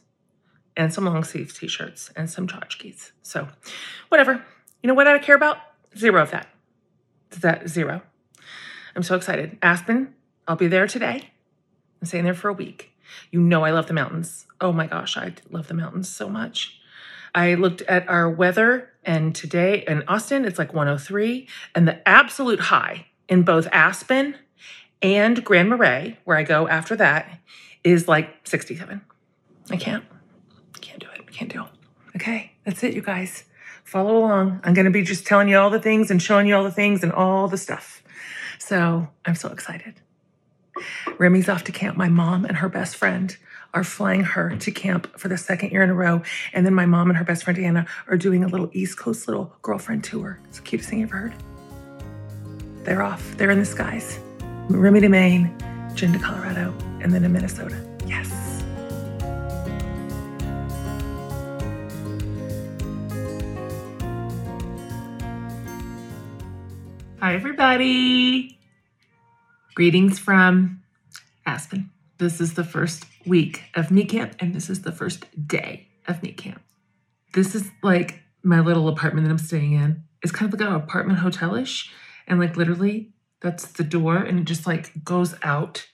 and 0.78 0.94
some 0.94 1.06
long 1.06 1.24
sleeve 1.24 1.58
t 1.58 1.68
shirts 1.68 2.12
and 2.16 2.30
some 2.30 2.48
tchotchkes. 2.48 3.12
So, 3.22 3.48
whatever. 4.10 4.44
You 4.82 4.88
know 4.88 4.94
what 4.94 5.08
I 5.08 5.18
care 5.20 5.36
about? 5.36 5.58
Zero 5.98 6.22
of 6.22 6.32
that. 6.32 6.48
Is 7.32 7.40
that 7.40 7.68
zero? 7.70 8.02
I'm 8.96 9.04
so 9.04 9.16
excited. 9.16 9.58
Aspen, 9.62 10.14
I'll 10.48 10.56
be 10.56 10.68
there 10.68 10.88
today. 10.88 11.32
I'm 12.02 12.08
staying 12.08 12.24
there 12.24 12.34
for 12.34 12.50
a 12.50 12.54
week. 12.54 12.92
You 13.32 13.40
know, 13.40 13.64
I 13.64 13.72
love 13.72 13.88
the 13.88 13.94
mountains. 13.94 14.46
Oh 14.62 14.72
my 14.72 14.88
gosh, 14.88 15.18
I 15.18 15.34
love 15.50 15.68
the 15.68 15.74
mountains 15.74 16.10
so 16.10 16.30
much. 16.30 16.80
I 17.34 17.56
looked 17.56 17.82
at 17.84 18.08
our 18.08 18.30
weather, 18.30 18.92
and 19.04 19.36
today 19.36 19.84
in 19.88 20.04
Austin, 20.08 20.46
it's 20.46 20.58
like 20.58 20.74
103. 20.74 21.48
And 21.74 21.88
the 21.88 22.08
absolute 22.08 22.60
high 22.60 23.08
in 23.28 23.44
both 23.44 23.68
Aspen 23.72 24.36
and 25.02 25.44
Grand 25.44 25.70
Marais, 25.70 26.18
where 26.24 26.38
I 26.38 26.44
go 26.44 26.68
after 26.68 26.96
that, 26.96 27.40
is 27.84 28.08
like 28.08 28.48
67. 28.48 29.02
I 29.70 29.78
can't. 29.78 30.04
Can't 30.82 31.00
do 31.00 31.08
it. 31.16 31.32
Can't 31.32 31.52
do 31.52 31.64
it. 31.64 31.70
Okay, 32.16 32.54
that's 32.64 32.84
it, 32.84 32.94
you 32.94 33.02
guys. 33.02 33.44
Follow 33.84 34.18
along. 34.18 34.62
I'm 34.64 34.74
going 34.74 34.86
to 34.86 34.92
be 34.92 35.04
just 35.04 35.28
telling 35.28 35.48
you 35.48 35.58
all 35.58 35.70
the 35.70 35.80
things 35.80 36.10
and 36.10 36.22
showing 36.22 36.48
you 36.48 36.56
all 36.56 36.64
the 36.64 36.72
things 36.72 37.04
and 37.04 37.12
all 37.12 37.48
the 37.48 37.58
stuff. 37.58 38.02
So 38.58 39.08
I'm 39.26 39.36
so 39.36 39.50
excited. 39.50 40.02
Remy's 41.18 41.50
off 41.50 41.64
to 41.66 41.72
camp. 41.72 41.98
My 41.98 42.10
mom 42.10 42.46
and 42.46 42.58
her 42.58 42.70
best 42.70 42.96
friend 42.96 43.36
are 43.74 43.84
flying 43.84 44.24
her 44.24 44.56
to 44.56 44.72
camp 44.72 45.20
for 45.20 45.28
the 45.28 45.38
second 45.38 45.72
year 45.72 45.84
in 45.84 45.90
a 45.90 45.94
row. 45.94 46.22
And 46.54 46.66
then 46.66 46.74
my 46.74 46.86
mom 46.86 47.10
and 47.10 47.18
her 47.18 47.26
best 47.26 47.44
friend 47.44 47.60
Anna 47.60 47.86
are 48.08 48.18
doing 48.18 48.44
a 48.44 48.48
little 48.48 48.70
East 48.74 48.98
Coast 48.98 49.28
little 49.28 49.54
girlfriend 49.62 50.04
tour. 50.04 50.40
It's 50.46 50.58
the 50.58 50.64
cutest 50.64 50.90
thing 50.90 51.00
you've 51.00 51.10
ever 51.10 51.18
heard. 51.18 51.34
They're 52.84 53.04
off. 53.04 53.36
They're 53.38 53.52
in 53.52 53.60
the 53.60 53.66
skies. 53.66 54.20
Remy 54.68 55.02
to 55.02 55.10
Maine, 55.10 55.56
Jen 55.94 56.12
to 56.14 56.18
Colorado, 56.20 56.74
and 57.00 57.14
then 57.14 57.22
to 57.22 57.30
Minnesota. 57.30 57.80
Yes. 58.08 58.32
Hi, 67.20 67.36
everybody. 67.36 68.58
Greetings 69.76 70.18
from 70.18 70.82
Aspen. 71.46 71.92
This 72.18 72.42
is 72.42 72.56
the 72.56 72.64
first 72.64 73.06
week 73.28 73.66
of 73.76 73.92
Me 73.92 74.04
Camp, 74.04 74.36
and 74.40 74.56
this 74.56 74.70
is 74.72 74.82
the 74.82 74.92
first 74.92 75.26
day 75.48 75.88
of 76.08 76.24
Me 76.24 76.32
Camp. 76.32 76.62
This 77.34 77.54
is 77.54 77.70
like 77.84 78.24
my 78.42 78.62
little 78.62 78.88
apartment 78.88 79.28
that 79.28 79.32
I'm 79.32 79.38
staying 79.38 79.74
in. 79.74 80.04
It's 80.24 80.32
kind 80.32 80.52
of 80.52 80.60
like 80.60 80.68
an 80.68 80.76
apartment 80.76 81.20
hotelish, 81.20 81.88
and 82.28 82.40
like 82.40 82.58
literally, 82.58 83.12
that's 83.42 83.66
the 83.74 83.84
door, 83.84 84.18
and 84.18 84.40
it 84.40 84.46
just 84.46 84.66
like 84.66 85.04
goes 85.04 85.36
out 85.44 85.88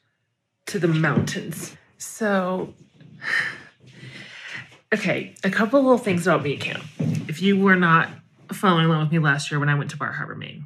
to 0.67 0.79
the 0.79 0.87
mountains. 0.87 1.75
So, 1.97 2.73
okay, 4.93 5.35
a 5.43 5.49
couple 5.49 5.81
little 5.81 5.97
things 5.97 6.27
about 6.27 6.43
Me 6.43 6.57
Camp. 6.57 6.83
If 7.27 7.41
you 7.41 7.59
were 7.59 7.75
not 7.75 8.09
following 8.51 8.85
along 8.85 9.01
with 9.01 9.11
me 9.11 9.19
last 9.19 9.51
year 9.51 9.59
when 9.59 9.69
I 9.69 9.75
went 9.75 9.91
to 9.91 9.97
Bar 9.97 10.11
Harbor, 10.11 10.35
Maine, 10.35 10.65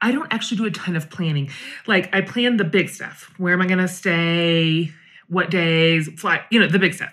I 0.00 0.12
don't 0.12 0.32
actually 0.32 0.58
do 0.58 0.66
a 0.66 0.70
ton 0.70 0.96
of 0.96 1.10
planning. 1.10 1.50
Like 1.86 2.14
I 2.14 2.20
plan 2.20 2.56
the 2.56 2.64
big 2.64 2.88
stuff. 2.88 3.32
Where 3.38 3.54
am 3.54 3.62
I 3.62 3.66
going 3.66 3.78
to 3.78 3.88
stay? 3.88 4.92
What 5.28 5.50
days? 5.50 6.08
Fly, 6.20 6.44
you 6.50 6.60
know, 6.60 6.68
the 6.68 6.78
big 6.78 6.94
stuff. 6.94 7.12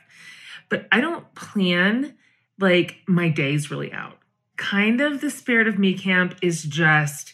But 0.69 0.87
I 0.91 1.01
don't 1.01 1.33
plan 1.35 2.15
like 2.59 2.97
my 3.07 3.29
days 3.29 3.71
really 3.71 3.91
out. 3.91 4.17
Kind 4.57 5.01
of 5.01 5.21
the 5.21 5.29
spirit 5.29 5.67
of 5.67 5.79
me 5.79 5.97
camp 5.97 6.35
is 6.41 6.63
just 6.63 7.33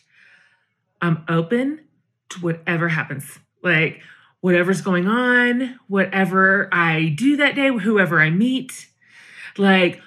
I'm 1.01 1.23
open 1.27 1.81
to 2.29 2.39
whatever 2.39 2.89
happens. 2.89 3.39
Like 3.63 4.01
whatever's 4.41 4.81
going 4.81 5.07
on, 5.07 5.79
whatever 5.87 6.69
I 6.71 7.13
do 7.17 7.37
that 7.37 7.55
day, 7.55 7.69
whoever 7.69 8.21
I 8.21 8.29
meet. 8.29 8.87
Like 9.57 10.01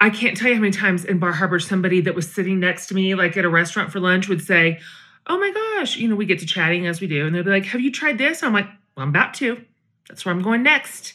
I 0.00 0.10
can't 0.10 0.36
tell 0.36 0.48
you 0.48 0.54
how 0.54 0.60
many 0.60 0.72
times 0.72 1.04
in 1.04 1.18
Bar 1.18 1.32
Harbor 1.32 1.58
somebody 1.58 2.00
that 2.02 2.14
was 2.14 2.30
sitting 2.30 2.60
next 2.60 2.88
to 2.88 2.94
me, 2.94 3.14
like 3.14 3.36
at 3.36 3.44
a 3.44 3.48
restaurant 3.48 3.92
for 3.92 4.00
lunch, 4.00 4.28
would 4.28 4.42
say, 4.42 4.80
Oh 5.28 5.38
my 5.38 5.50
gosh, 5.50 5.96
you 5.96 6.06
know, 6.06 6.14
we 6.14 6.26
get 6.26 6.38
to 6.38 6.46
chatting 6.46 6.86
as 6.86 7.00
we 7.00 7.06
do. 7.06 7.26
And 7.26 7.34
they'll 7.34 7.42
be 7.42 7.50
like, 7.50 7.66
Have 7.66 7.80
you 7.80 7.90
tried 7.90 8.18
this? 8.18 8.42
I'm 8.42 8.52
like, 8.52 8.66
Well, 8.96 9.04
I'm 9.04 9.10
about 9.10 9.34
to. 9.34 9.64
That's 10.08 10.24
where 10.24 10.34
I'm 10.34 10.42
going 10.42 10.62
next. 10.62 11.14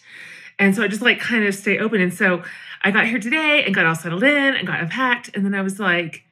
And 0.59 0.75
so 0.75 0.83
I 0.83 0.88
just 0.88 1.01
like 1.01 1.19
kind 1.19 1.45
of 1.45 1.55
stay 1.55 1.79
open. 1.79 2.01
And 2.01 2.13
so 2.13 2.43
I 2.83 2.91
got 2.91 3.07
here 3.07 3.19
today 3.19 3.63
and 3.63 3.73
got 3.73 3.85
all 3.85 3.95
settled 3.95 4.23
in 4.23 4.55
and 4.55 4.67
got 4.67 4.79
unpacked. 4.79 5.35
And 5.35 5.45
then 5.45 5.53
I 5.53 5.61
was 5.61 5.79
like, 5.79 6.23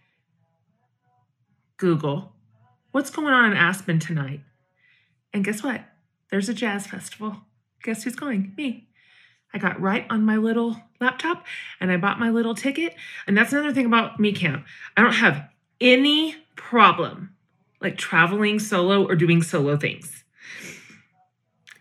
Google, 1.78 2.34
what's 2.92 3.10
going 3.10 3.34
on 3.34 3.52
in 3.52 3.58
Aspen 3.58 4.00
tonight? 4.00 4.42
And 5.34 5.44
guess 5.44 5.64
what? 5.64 5.82
There's 6.32 6.50
a 6.50 6.54
jazz 6.54 6.88
festival. 6.88 7.38
Guess 7.84 8.04
who's 8.04 8.16
going? 8.16 8.54
Me. 8.58 8.88
I 9.54 9.58
got 9.58 9.82
right 9.82 10.06
on 10.10 10.24
my 10.24 10.38
little 10.38 10.78
laptop 11.00 11.46
and 11.80 11.92
I 11.92 11.98
bought 11.98 12.20
my 12.20 12.30
little 12.30 12.54
ticket. 12.54 12.96
And 13.26 13.38
that's 13.38 13.52
another 13.52 13.74
thing 13.74 13.86
about 13.86 14.20
me 14.20 14.32
camp. 14.32 14.66
I 14.96 15.02
don't 15.02 15.14
have 15.14 15.50
any 15.82 16.36
problem 16.56 17.36
like 17.82 17.98
traveling 17.98 18.60
solo 18.60 19.08
or 19.08 19.16
doing 19.16 19.42
solo 19.42 19.78
things. 19.78 20.24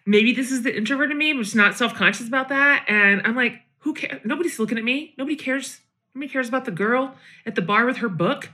Maybe 0.07 0.33
this 0.33 0.51
is 0.51 0.63
the 0.63 0.75
introvert 0.75 1.11
in 1.11 1.19
me, 1.19 1.35
which 1.35 1.49
is 1.49 1.55
not 1.55 1.77
self-conscious 1.77 2.29
about 2.29 2.49
that. 2.49 2.87
And 2.89 3.21
I'm 3.25 3.37
like, 3.37 3.61
who 3.81 3.93
cares? 3.93 4.23
Nobody's 4.25 4.59
looking 4.59 4.79
at 4.79 4.85
me. 4.85 5.15
Nobody 5.19 5.37
cares. 5.37 5.81
Nobody 6.15 6.33
cares 6.33 6.49
about 6.49 6.65
the 6.65 6.71
girl 6.71 7.15
at 7.45 7.55
the 7.55 7.63
bar 7.63 7.85
with 7.85 7.99
her 7.99 8.09
book. 8.09 8.51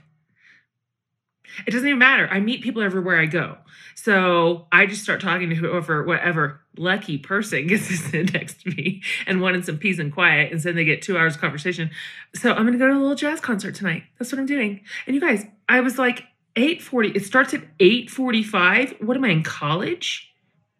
It 1.65 1.71
doesn't 1.71 1.87
even 1.87 1.99
matter. 1.99 2.27
I 2.29 2.39
meet 2.39 2.61
people 2.61 2.81
everywhere 2.81 3.19
I 3.19 3.25
go. 3.25 3.57
So 3.95 4.67
I 4.71 4.85
just 4.85 5.03
start 5.03 5.21
talking 5.21 5.49
to 5.49 5.55
whoever, 5.55 6.03
whatever 6.03 6.61
lucky 6.77 7.17
person 7.17 7.67
gets 7.67 7.87
to 7.87 7.97
sit 7.97 8.33
next 8.33 8.61
to 8.61 8.69
me 8.69 9.01
and 9.25 9.41
wanted 9.41 9.65
some 9.65 9.77
peace 9.77 9.99
and 9.99 10.13
quiet. 10.13 10.51
And 10.51 10.61
so 10.61 10.71
they 10.71 10.85
get 10.85 11.01
two 11.01 11.17
hours 11.17 11.35
of 11.35 11.41
conversation. 11.41 11.89
So 12.33 12.51
I'm 12.51 12.65
gonna 12.65 12.77
go 12.77 12.87
to 12.87 12.93
a 12.93 12.99
little 12.99 13.15
jazz 13.15 13.39
concert 13.39 13.75
tonight. 13.75 14.03
That's 14.19 14.31
what 14.31 14.39
I'm 14.39 14.45
doing. 14.45 14.81
And 15.07 15.15
you 15.15 15.21
guys, 15.21 15.45
I 15.69 15.79
was 15.79 15.97
like 15.97 16.23
840. 16.55 17.09
It 17.09 17.25
starts 17.25 17.53
at 17.53 17.63
845. 17.79 18.95
What 18.99 19.17
am 19.17 19.25
I 19.25 19.29
in 19.29 19.43
college? 19.43 20.31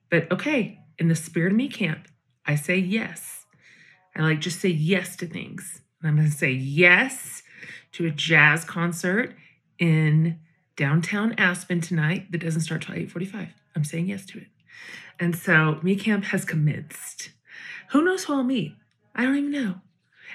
But 0.10 0.32
okay, 0.32 0.80
in 1.00 1.08
the 1.08 1.16
spirit 1.16 1.52
of 1.52 1.58
me 1.58 1.68
camp, 1.68 2.08
I 2.46 2.56
say 2.56 2.78
yes. 2.78 3.46
I 4.16 4.22
like 4.22 4.40
just 4.40 4.62
say 4.62 4.70
yes 4.70 5.16
to 5.18 5.28
things. 5.28 5.82
And 6.02 6.10
I'm 6.10 6.16
gonna 6.16 6.32
say 6.32 6.52
yes 6.52 7.44
to 7.94 8.06
a 8.06 8.12
jazz 8.12 8.64
concert 8.64 9.36
in 9.80 10.40
downtown 10.76 11.34
Aspen 11.38 11.82
tonight 11.82 12.32
that 12.32 12.40
doesn't 12.40 12.62
start 12.62 12.82
till 12.82 12.96
8:45. 12.96 13.50
I'm 13.76 13.84
saying 13.84 14.08
yes 14.08 14.26
to 14.28 14.40
it. 14.40 14.48
And 15.20 15.36
so 15.36 15.80
Me 15.82 15.96
Camp 15.96 16.26
has 16.26 16.46
commenced. 16.46 17.30
Who 17.92 18.04
knows 18.04 18.26
who 18.26 18.34
I'll 18.34 18.44
meet? 18.44 18.76
I 19.16 19.24
don't 19.24 19.38
even 19.38 19.52
know. 19.52 19.82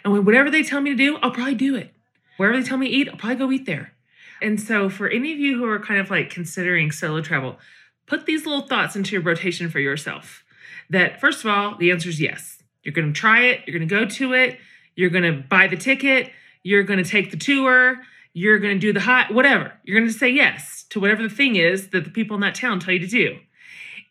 And 0.05 0.25
whatever 0.25 0.51
they 0.51 0.63
tell 0.63 0.81
me 0.81 0.91
to 0.91 0.97
do, 0.97 1.19
I'll 1.19 1.31
probably 1.31 1.55
do 1.55 1.77
it. 1.77 1.93
Wherever 2.37 2.59
they 2.59 2.67
tell 2.67 2.79
me 2.79 2.89
to 2.89 2.93
eat, 2.93 3.09
I'll 3.09 3.17
probably 3.17 3.37
go 3.37 3.53
eat 3.53 3.67
there. 3.67 3.93
And 4.41 4.59
so 4.59 4.89
for 4.89 5.09
any 5.09 5.33
of 5.33 5.39
you 5.39 5.59
who 5.59 5.67
are 5.67 5.79
kind 5.79 6.01
of 6.01 6.11
like 6.11 6.31
considering 6.31 6.91
solo 6.91 7.21
travel, 7.21 7.59
put 8.07 8.25
these 8.25 8.47
little 8.47 8.67
thoughts 8.67 8.97
into 8.97 9.13
your 9.13 9.23
rotation 9.23 9.69
for 9.69 9.79
yourself. 9.79 10.43
That 10.89 11.21
first 11.21 11.45
of 11.45 11.51
all, 11.51 11.77
the 11.77 11.91
answer 11.91 12.09
is 12.09 12.21
yes. 12.21 12.63
You're 12.83 12.95
going 12.95 13.13
to 13.13 13.19
try 13.19 13.43
it, 13.43 13.61
you're 13.67 13.79
going 13.79 13.89
to 13.89 13.95
go 13.95 14.07
to 14.07 14.33
it, 14.33 14.59
you're 14.97 15.11
going 15.11 15.25
to 15.25 15.43
buy 15.47 15.67
the 15.67 15.77
ticket, 15.77 16.31
you're 16.63 16.83
going 16.83 17.03
to 17.03 17.09
take 17.09 17.31
the 17.31 17.37
tour, 17.37 18.01
you're 18.33 18.59
going 18.59 18.75
to 18.75 18.81
do 18.81 18.93
the 18.93 19.01
hot, 19.01 19.33
whatever. 19.33 19.73
You're 19.85 19.99
going 19.99 20.11
to 20.11 20.19
say 20.19 20.29
yes 20.29 20.85
to 20.91 21.01
whatever 21.01 21.23
the 21.23 21.35
thing 21.35 21.57
is 21.57 21.89
that 21.89 22.05
the 22.05 22.11
people 22.11 22.35
in 22.35 22.41
that 22.43 22.55
town 22.55 22.81
tell 22.81 22.95
you 22.95 23.01
to 23.01 23.07
do. 23.07 23.39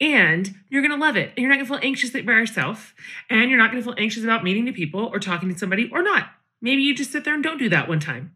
And 0.02 0.56
you're 0.70 0.82
going 0.82 0.98
to 0.98 1.06
love 1.06 1.18
it. 1.18 1.30
And 1.30 1.40
you're 1.40 1.50
not 1.50 1.56
going 1.56 1.66
to 1.66 1.74
feel 1.74 1.88
anxious 1.88 2.12
by 2.12 2.20
yourself. 2.20 2.94
And 3.30 3.50
you're 3.50 3.60
not 3.60 3.72
going 3.72 3.84
to 3.84 3.90
feel 3.90 3.98
anxious 3.98 4.24
about 4.24 4.44
meeting 4.44 4.64
new 4.64 4.74
people 4.74 5.06
or 5.06 5.20
talking 5.20 5.52
to 5.52 5.58
somebody 5.58 5.90
or 5.92 6.02
not. 6.02 6.30
Maybe 6.62 6.82
you 6.82 6.96
just 6.96 7.12
sit 7.12 7.24
there 7.24 7.34
and 7.34 7.44
don't 7.44 7.58
do 7.58 7.70
that 7.70 7.88
one 7.88 8.00
time. 8.00 8.36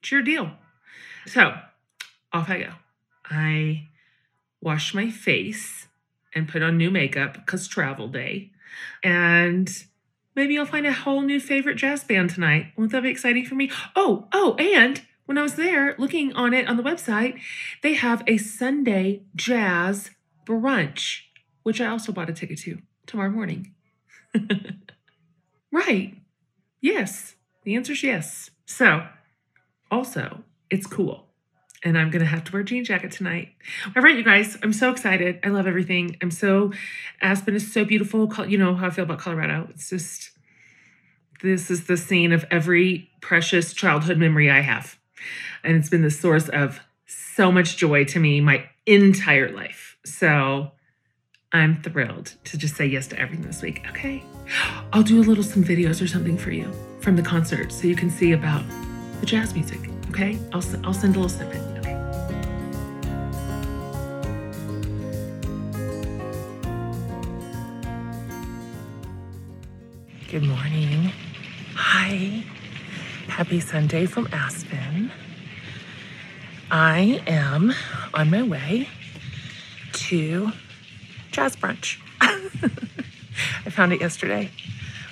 It's 0.00 0.10
your 0.10 0.22
deal. 0.22 0.52
So 1.26 1.54
off 2.32 2.48
I 2.50 2.60
go. 2.60 2.72
I 3.24 3.88
wash 4.60 4.94
my 4.94 5.10
face 5.10 5.86
and 6.34 6.48
put 6.48 6.62
on 6.62 6.76
new 6.76 6.90
makeup 6.90 7.34
because 7.34 7.68
travel 7.68 8.08
day. 8.08 8.50
And 9.02 9.70
maybe 10.34 10.58
I'll 10.58 10.66
find 10.66 10.86
a 10.86 10.92
whole 10.92 11.22
new 11.22 11.40
favorite 11.40 11.76
jazz 11.76 12.04
band 12.04 12.30
tonight. 12.30 12.72
Won't 12.76 12.92
that 12.92 13.02
be 13.02 13.10
exciting 13.10 13.44
for 13.44 13.54
me? 13.54 13.70
Oh, 13.96 14.28
oh, 14.32 14.54
and 14.54 15.02
when 15.26 15.38
I 15.38 15.42
was 15.42 15.54
there 15.54 15.94
looking 15.98 16.32
on 16.32 16.52
it 16.52 16.68
on 16.68 16.76
the 16.76 16.82
website, 16.82 17.40
they 17.82 17.94
have 17.94 18.22
a 18.26 18.36
Sunday 18.36 19.22
jazz 19.36 20.10
brunch, 20.44 21.20
which 21.62 21.80
I 21.80 21.86
also 21.86 22.12
bought 22.12 22.30
a 22.30 22.32
ticket 22.32 22.58
to 22.60 22.78
tomorrow 23.06 23.30
morning. 23.30 23.74
right. 25.72 26.16
Yes. 26.80 27.36
The 27.64 27.76
answer 27.76 27.92
is 27.92 28.02
yes. 28.02 28.50
So, 28.66 29.06
also, 29.90 30.44
it's 30.70 30.86
cool 30.86 31.29
and 31.82 31.96
I'm 31.96 32.10
gonna 32.10 32.26
have 32.26 32.44
to 32.44 32.52
wear 32.52 32.62
a 32.62 32.64
jean 32.64 32.84
jacket 32.84 33.12
tonight. 33.12 33.50
All 33.96 34.02
right, 34.02 34.16
you 34.16 34.24
guys, 34.24 34.56
I'm 34.62 34.72
so 34.72 34.90
excited. 34.90 35.40
I 35.42 35.48
love 35.48 35.66
everything. 35.66 36.16
I'm 36.22 36.30
so 36.30 36.72
Aspen 37.22 37.54
is 37.54 37.72
so 37.72 37.84
beautiful. 37.84 38.30
You 38.46 38.58
know 38.58 38.74
how 38.74 38.88
I 38.88 38.90
feel 38.90 39.04
about 39.04 39.18
Colorado. 39.18 39.68
It's 39.70 39.88
just 39.88 40.30
this 41.42 41.70
is 41.70 41.86
the 41.86 41.96
scene 41.96 42.32
of 42.32 42.44
every 42.50 43.10
precious 43.20 43.72
childhood 43.72 44.18
memory 44.18 44.50
I 44.50 44.60
have, 44.60 44.98
and 45.64 45.76
it's 45.76 45.88
been 45.88 46.02
the 46.02 46.10
source 46.10 46.48
of 46.48 46.80
so 47.06 47.50
much 47.50 47.76
joy 47.76 48.04
to 48.04 48.20
me 48.20 48.40
my 48.40 48.68
entire 48.86 49.50
life. 49.50 49.96
So 50.04 50.72
I'm 51.52 51.82
thrilled 51.82 52.34
to 52.44 52.58
just 52.58 52.76
say 52.76 52.86
yes 52.86 53.06
to 53.08 53.18
everything 53.18 53.46
this 53.46 53.62
week. 53.62 53.84
Okay, 53.90 54.22
I'll 54.92 55.02
do 55.02 55.20
a 55.20 55.24
little 55.24 55.44
some 55.44 55.64
videos 55.64 56.02
or 56.02 56.06
something 56.06 56.36
for 56.36 56.50
you 56.50 56.70
from 57.00 57.16
the 57.16 57.22
concert 57.22 57.72
so 57.72 57.86
you 57.86 57.96
can 57.96 58.10
see 58.10 58.32
about 58.32 58.62
the 59.20 59.26
jazz 59.26 59.54
music. 59.54 59.80
Okay, 60.10 60.38
I'll 60.52 60.62
I'll 60.84 60.92
send 60.92 61.16
a 61.16 61.20
little 61.20 61.28
snippet. 61.28 61.69
Good 70.30 70.44
morning. 70.44 71.10
Hi. 71.74 72.44
Happy 73.26 73.58
Sunday 73.58 74.06
from 74.06 74.28
Aspen. 74.30 75.10
I 76.70 77.20
am 77.26 77.74
on 78.14 78.30
my 78.30 78.44
way 78.44 78.88
to 79.92 80.52
jazz 81.32 81.56
brunch. 81.56 81.98
I 82.20 83.70
found 83.70 83.92
it 83.92 84.00
yesterday 84.00 84.52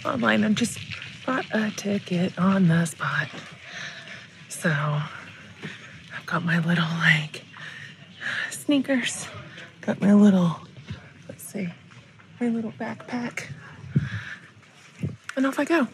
online 0.04 0.44
and 0.44 0.56
just 0.56 0.78
bought 1.26 1.46
a 1.50 1.72
ticket 1.72 2.38
on 2.38 2.68
the 2.68 2.84
spot. 2.84 3.28
So 4.48 4.70
I've 4.70 6.26
got 6.26 6.44
my 6.44 6.60
little 6.60 6.84
like 7.00 7.42
sneakers, 8.52 9.26
got 9.80 10.00
my 10.00 10.14
little, 10.14 10.60
let's 11.28 11.42
see, 11.42 11.70
my 12.40 12.50
little 12.50 12.72
backpack 12.78 13.46
and 15.38 15.46
off 15.46 15.58
I 15.58 15.64
go. 15.64 15.86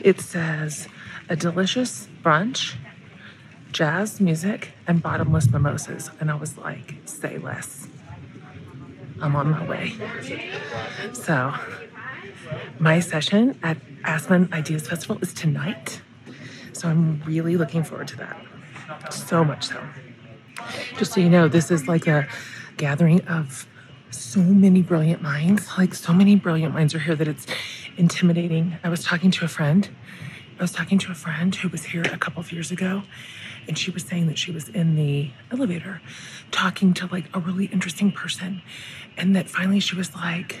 It 0.00 0.20
says 0.20 0.88
a 1.28 1.36
delicious 1.36 2.08
brunch, 2.24 2.74
jazz 3.70 4.20
music, 4.20 4.72
and 4.86 5.00
bottomless 5.00 5.48
mimosas. 5.48 6.10
And 6.18 6.28
I 6.28 6.34
was 6.34 6.58
like, 6.58 6.96
say 7.04 7.38
less. 7.38 7.86
I'm 9.22 9.36
on 9.36 9.50
my 9.50 9.64
way. 9.64 9.94
So, 11.12 11.54
my 12.80 12.98
session 12.98 13.58
at 13.62 13.76
Aspen 14.02 14.52
Ideas 14.52 14.88
Festival 14.88 15.18
is 15.22 15.32
tonight. 15.32 16.02
So, 16.72 16.88
I'm 16.88 17.22
really 17.24 17.56
looking 17.56 17.84
forward 17.84 18.08
to 18.08 18.16
that. 18.16 18.44
So 19.12 19.44
much 19.44 19.68
so. 19.68 19.80
Just 20.96 21.12
so 21.12 21.20
you 21.20 21.30
know, 21.30 21.46
this 21.46 21.70
is 21.70 21.86
like 21.86 22.08
a 22.08 22.26
gathering 22.76 23.20
of 23.28 23.68
so 24.10 24.40
many 24.40 24.82
brilliant 24.82 25.22
minds. 25.22 25.68
Like, 25.78 25.94
so 25.94 26.12
many 26.12 26.34
brilliant 26.34 26.74
minds 26.74 26.92
are 26.92 26.98
here 26.98 27.14
that 27.14 27.28
it's 27.28 27.46
intimidating. 28.00 28.78
I 28.82 28.88
was 28.88 29.04
talking 29.04 29.30
to 29.30 29.44
a 29.44 29.48
friend. 29.48 29.88
I 30.58 30.62
was 30.62 30.72
talking 30.72 30.98
to 31.00 31.12
a 31.12 31.14
friend 31.14 31.54
who 31.54 31.68
was 31.68 31.84
here 31.84 32.02
a 32.02 32.16
couple 32.16 32.40
of 32.40 32.50
years 32.50 32.70
ago, 32.70 33.02
and 33.68 33.76
she 33.78 33.90
was 33.90 34.02
saying 34.04 34.26
that 34.28 34.38
she 34.38 34.50
was 34.50 34.70
in 34.70 34.96
the 34.96 35.30
elevator 35.52 36.00
talking 36.50 36.94
to 36.94 37.06
like 37.06 37.26
a 37.34 37.38
really 37.38 37.66
interesting 37.66 38.10
person, 38.10 38.62
and 39.18 39.36
that 39.36 39.48
finally 39.50 39.80
she 39.80 39.94
was 39.94 40.14
like, 40.14 40.60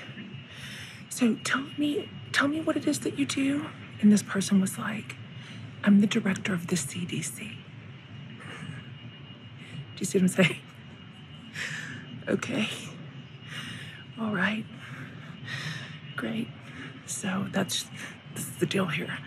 "So 1.08 1.36
tell 1.42 1.64
me, 1.78 2.10
tell 2.30 2.46
me 2.46 2.60
what 2.60 2.76
it 2.76 2.86
is 2.86 3.00
that 3.00 3.18
you 3.18 3.24
do." 3.24 3.66
And 4.02 4.12
this 4.12 4.22
person 4.22 4.60
was 4.60 4.78
like, 4.78 5.16
"I'm 5.82 6.02
the 6.02 6.06
director 6.06 6.52
of 6.52 6.66
the 6.66 6.76
CDC." 6.76 7.38
Do 9.96 9.98
you 9.98 10.04
see 10.04 10.18
what 10.18 10.22
I'm 10.24 10.28
saying? 10.28 10.56
Okay. 12.28 12.68
All 14.20 14.32
right. 14.32 14.64
Great. 16.16 16.46
So 17.10 17.46
that's 17.52 17.86
this 18.34 18.46
is 18.46 18.56
the 18.56 18.66
deal 18.66 18.86
here. 18.86 19.18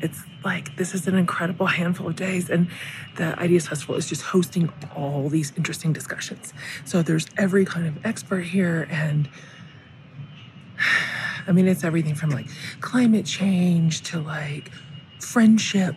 It's 0.00 0.22
like 0.44 0.76
this 0.76 0.94
is 0.94 1.06
an 1.06 1.16
incredible 1.16 1.66
handful 1.66 2.08
of 2.08 2.16
days, 2.16 2.48
and 2.48 2.68
the 3.16 3.38
Ideas 3.38 3.68
Festival 3.68 3.96
is 3.96 4.08
just 4.08 4.22
hosting 4.22 4.72
all 4.96 5.28
these 5.28 5.52
interesting 5.56 5.92
discussions. 5.92 6.54
So 6.84 7.02
there's 7.02 7.26
every 7.36 7.64
kind 7.64 7.86
of 7.86 8.04
expert 8.06 8.42
here, 8.42 8.86
and 8.90 9.28
I 11.46 11.52
mean, 11.52 11.66
it's 11.66 11.84
everything 11.84 12.14
from 12.14 12.30
like 12.30 12.46
climate 12.80 13.26
change 13.26 14.02
to 14.04 14.20
like 14.20 14.70
friendship 15.20 15.96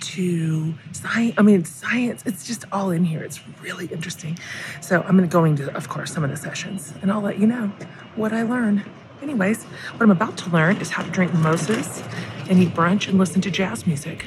to 0.00 0.74
science. 0.92 1.34
I 1.38 1.42
mean, 1.42 1.64
science, 1.64 2.22
it's 2.26 2.46
just 2.46 2.64
all 2.72 2.90
in 2.90 3.04
here. 3.04 3.22
It's 3.22 3.40
really 3.60 3.86
interesting. 3.86 4.38
So 4.80 5.00
I'm 5.02 5.16
going 5.16 5.28
to 5.28 5.32
go 5.32 5.44
into, 5.44 5.74
of 5.74 5.88
course, 5.88 6.12
some 6.12 6.22
of 6.24 6.30
the 6.30 6.36
sessions 6.36 6.92
and 7.02 7.10
I'll 7.10 7.20
let 7.20 7.38
you 7.38 7.46
know 7.46 7.72
what 8.14 8.32
I 8.32 8.42
learn. 8.42 8.84
Anyways, 9.22 9.64
what 9.64 10.02
I'm 10.02 10.10
about 10.10 10.36
to 10.38 10.50
learn 10.50 10.76
is 10.76 10.90
how 10.90 11.02
to 11.02 11.10
drink 11.10 11.32
mimosas 11.32 12.02
and 12.48 12.58
eat 12.58 12.74
brunch 12.74 13.08
and 13.08 13.18
listen 13.18 13.40
to 13.42 13.50
jazz 13.50 13.86
music. 13.86 14.26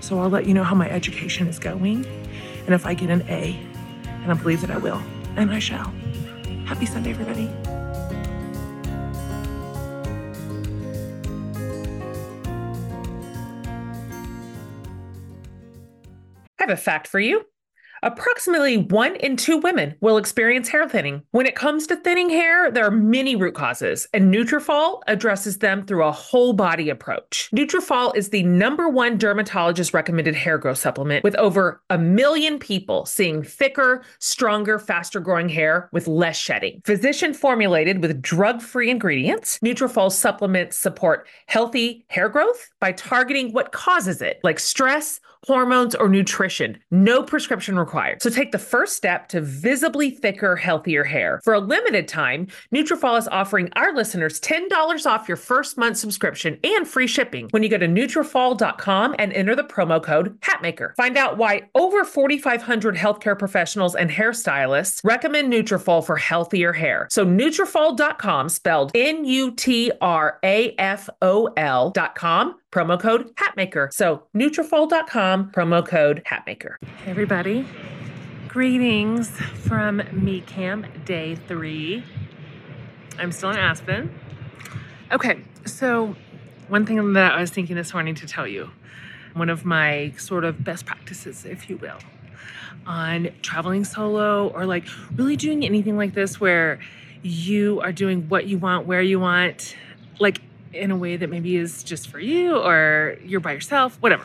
So 0.00 0.18
I'll 0.20 0.30
let 0.30 0.46
you 0.46 0.54
know 0.54 0.64
how 0.64 0.74
my 0.74 0.88
education 0.88 1.46
is 1.46 1.58
going 1.58 2.06
and 2.66 2.74
if 2.74 2.86
I 2.86 2.94
get 2.94 3.10
an 3.10 3.22
A. 3.28 3.58
And 4.04 4.30
I 4.30 4.34
believe 4.34 4.60
that 4.60 4.70
I 4.70 4.78
will, 4.78 5.02
and 5.36 5.50
I 5.50 5.58
shall. 5.58 5.92
Happy 6.64 6.86
Sunday, 6.86 7.10
everybody. 7.10 7.50
I 16.58 16.66
have 16.66 16.70
a 16.70 16.76
fact 16.76 17.08
for 17.08 17.18
you. 17.18 17.44
Approximately 18.04 18.78
one 18.78 19.14
in 19.16 19.36
two 19.36 19.58
women 19.58 19.94
will 20.00 20.16
experience 20.16 20.68
hair 20.68 20.88
thinning. 20.88 21.22
When 21.30 21.46
it 21.46 21.54
comes 21.54 21.86
to 21.86 21.96
thinning 21.96 22.30
hair, 22.30 22.68
there 22.68 22.84
are 22.84 22.90
many 22.90 23.36
root 23.36 23.54
causes, 23.54 24.08
and 24.12 24.34
Nutrafol 24.34 25.02
addresses 25.06 25.58
them 25.58 25.86
through 25.86 26.02
a 26.02 26.10
whole 26.10 26.52
body 26.52 26.90
approach. 26.90 27.48
Nutrafol 27.54 28.16
is 28.16 28.30
the 28.30 28.42
number 28.42 28.88
one 28.88 29.18
dermatologist 29.18 29.94
recommended 29.94 30.34
hair 30.34 30.58
growth 30.58 30.78
supplement, 30.78 31.22
with 31.22 31.36
over 31.36 31.80
a 31.90 31.98
million 31.98 32.58
people 32.58 33.06
seeing 33.06 33.42
thicker, 33.42 34.02
stronger, 34.18 34.80
faster 34.80 35.20
growing 35.20 35.48
hair 35.48 35.88
with 35.92 36.08
less 36.08 36.36
shedding. 36.36 36.82
Physician 36.84 37.32
formulated 37.32 38.02
with 38.02 38.20
drug-free 38.20 38.90
ingredients, 38.90 39.60
Nutrafol 39.60 40.10
supplements 40.10 40.76
support 40.76 41.28
healthy 41.46 42.04
hair 42.08 42.28
growth 42.28 42.70
by 42.80 42.90
targeting 42.90 43.52
what 43.52 43.70
causes 43.70 44.20
it, 44.20 44.40
like 44.42 44.58
stress 44.58 45.20
hormones, 45.46 45.94
or 45.94 46.08
nutrition. 46.08 46.78
No 46.90 47.22
prescription 47.22 47.78
required. 47.78 48.22
So 48.22 48.30
take 48.30 48.52
the 48.52 48.58
first 48.58 48.96
step 48.96 49.28
to 49.28 49.40
visibly 49.40 50.10
thicker, 50.10 50.56
healthier 50.56 51.04
hair. 51.04 51.40
For 51.44 51.54
a 51.54 51.60
limited 51.60 52.08
time, 52.08 52.48
Nutrafol 52.74 53.18
is 53.18 53.28
offering 53.28 53.70
our 53.74 53.94
listeners 53.94 54.40
$10 54.40 55.06
off 55.06 55.28
your 55.28 55.36
first 55.36 55.76
month 55.76 55.96
subscription 55.96 56.58
and 56.64 56.86
free 56.86 57.06
shipping 57.06 57.48
when 57.50 57.62
you 57.62 57.68
go 57.68 57.78
to 57.78 57.86
Nutrafol.com 57.88 59.14
and 59.18 59.32
enter 59.32 59.54
the 59.54 59.64
promo 59.64 60.02
code 60.02 60.40
HATMAKER. 60.40 60.94
Find 60.96 61.16
out 61.16 61.36
why 61.38 61.68
over 61.74 62.04
4,500 62.04 62.96
healthcare 62.96 63.38
professionals 63.38 63.94
and 63.94 64.10
hairstylists 64.10 65.00
recommend 65.04 65.52
Nutrafol 65.52 66.04
for 66.04 66.16
healthier 66.16 66.72
hair. 66.72 67.08
So 67.10 67.24
Nutrafol.com, 67.26 68.48
spelled 68.48 68.92
N-U-T-R-A-F-O-L.com, 68.94 69.42
promo 72.72 72.98
code 72.98 73.36
HATMAKER. 73.36 73.92
So 73.92 74.22
Nutrafol.com, 74.34 75.52
promo 75.52 75.86
code 75.86 76.22
HATMAKER. 76.26 76.76
Hey 77.04 77.10
everybody, 77.10 77.66
greetings 78.48 79.28
from 79.28 80.02
Me 80.12 80.40
Camp 80.40 80.86
Day 81.04 81.34
3. 81.34 82.02
I'm 83.18 83.30
still 83.30 83.50
in 83.50 83.58
Aspen. 83.58 84.18
Okay, 85.12 85.44
so 85.66 86.16
one 86.68 86.86
thing 86.86 87.12
that 87.12 87.34
I 87.34 87.40
was 87.42 87.50
thinking 87.50 87.76
this 87.76 87.92
morning 87.92 88.14
to 88.14 88.26
tell 88.26 88.46
you, 88.46 88.70
one 89.34 89.50
of 89.50 89.66
my 89.66 90.14
sort 90.16 90.44
of 90.44 90.64
best 90.64 90.86
practices, 90.86 91.44
if 91.44 91.68
you 91.68 91.76
will, 91.76 91.98
on 92.86 93.28
traveling 93.42 93.84
solo 93.84 94.48
or 94.48 94.64
like 94.64 94.86
really 95.14 95.36
doing 95.36 95.62
anything 95.62 95.98
like 95.98 96.14
this 96.14 96.40
where 96.40 96.80
you 97.20 97.82
are 97.82 97.92
doing 97.92 98.30
what 98.30 98.46
you 98.46 98.56
want, 98.56 98.86
where 98.86 99.02
you 99.02 99.20
want, 99.20 99.76
like 100.18 100.40
in 100.72 100.90
a 100.90 100.96
way 100.96 101.16
that 101.16 101.28
maybe 101.28 101.56
is 101.56 101.82
just 101.82 102.08
for 102.08 102.18
you 102.18 102.56
or 102.56 103.16
you're 103.24 103.40
by 103.40 103.52
yourself, 103.52 103.96
whatever. 104.00 104.24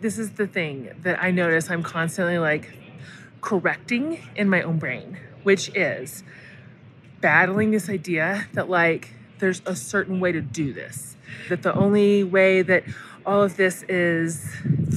This 0.00 0.18
is 0.18 0.32
the 0.32 0.46
thing 0.46 0.90
that 1.02 1.22
I 1.22 1.30
notice 1.30 1.70
I'm 1.70 1.82
constantly 1.82 2.38
like 2.38 2.70
correcting 3.40 4.20
in 4.36 4.48
my 4.48 4.62
own 4.62 4.78
brain, 4.78 5.18
which 5.42 5.70
is 5.74 6.24
battling 7.20 7.70
this 7.70 7.88
idea 7.88 8.46
that 8.52 8.68
like 8.68 9.14
there's 9.38 9.62
a 9.66 9.76
certain 9.76 10.20
way 10.20 10.32
to 10.32 10.40
do 10.40 10.72
this, 10.72 11.16
that 11.48 11.62
the 11.62 11.74
only 11.74 12.24
way 12.24 12.62
that 12.62 12.84
all 13.24 13.42
of 13.42 13.56
this 13.56 13.82
is 13.84 14.50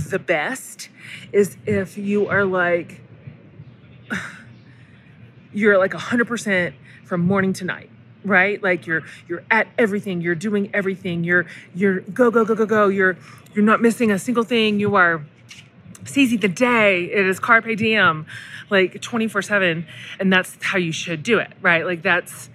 the 0.10 0.20
best 0.20 0.90
is 1.32 1.58
if 1.66 1.98
you 1.98 2.28
are 2.28 2.44
like, 2.44 3.02
you're 5.54 5.78
like 5.78 5.92
100% 5.92 6.74
from 7.06 7.22
morning 7.22 7.54
to 7.54 7.64
night 7.64 7.90
right? 8.28 8.62
Like 8.62 8.86
you're 8.86 9.04
you're 9.28 9.44
at 9.50 9.68
everything 9.78 10.22
you're 10.22 10.36
doing 10.36 10.70
everything 10.74 11.24
you're 11.24 11.46
you're 11.74 12.02
go 12.02 12.30
go 12.30 12.46
go 12.46 12.56
go 12.56 12.66
go 12.66 12.88
you're 12.88 13.18
you're 13.54 13.66
not 13.66 13.82
missing 13.82 14.12
a 14.12 14.20
single 14.20 14.44
thing 14.44 14.80
you 14.80 14.96
are 14.96 15.24
seizing 16.06 16.40
the 16.40 16.48
day 16.48 17.06
it 17.06 17.26
is 17.26 17.40
carpe 17.40 17.76
diem 17.78 18.26
like 18.70 19.02
24 19.02 19.42
7 19.42 19.86
and 20.20 20.34
that's 20.34 20.58
how 20.62 20.78
you 20.78 20.92
should 20.92 21.24
do 21.24 21.40
it 21.40 21.52
right? 21.62 21.86
Like 21.86 22.02
that's 22.02 22.50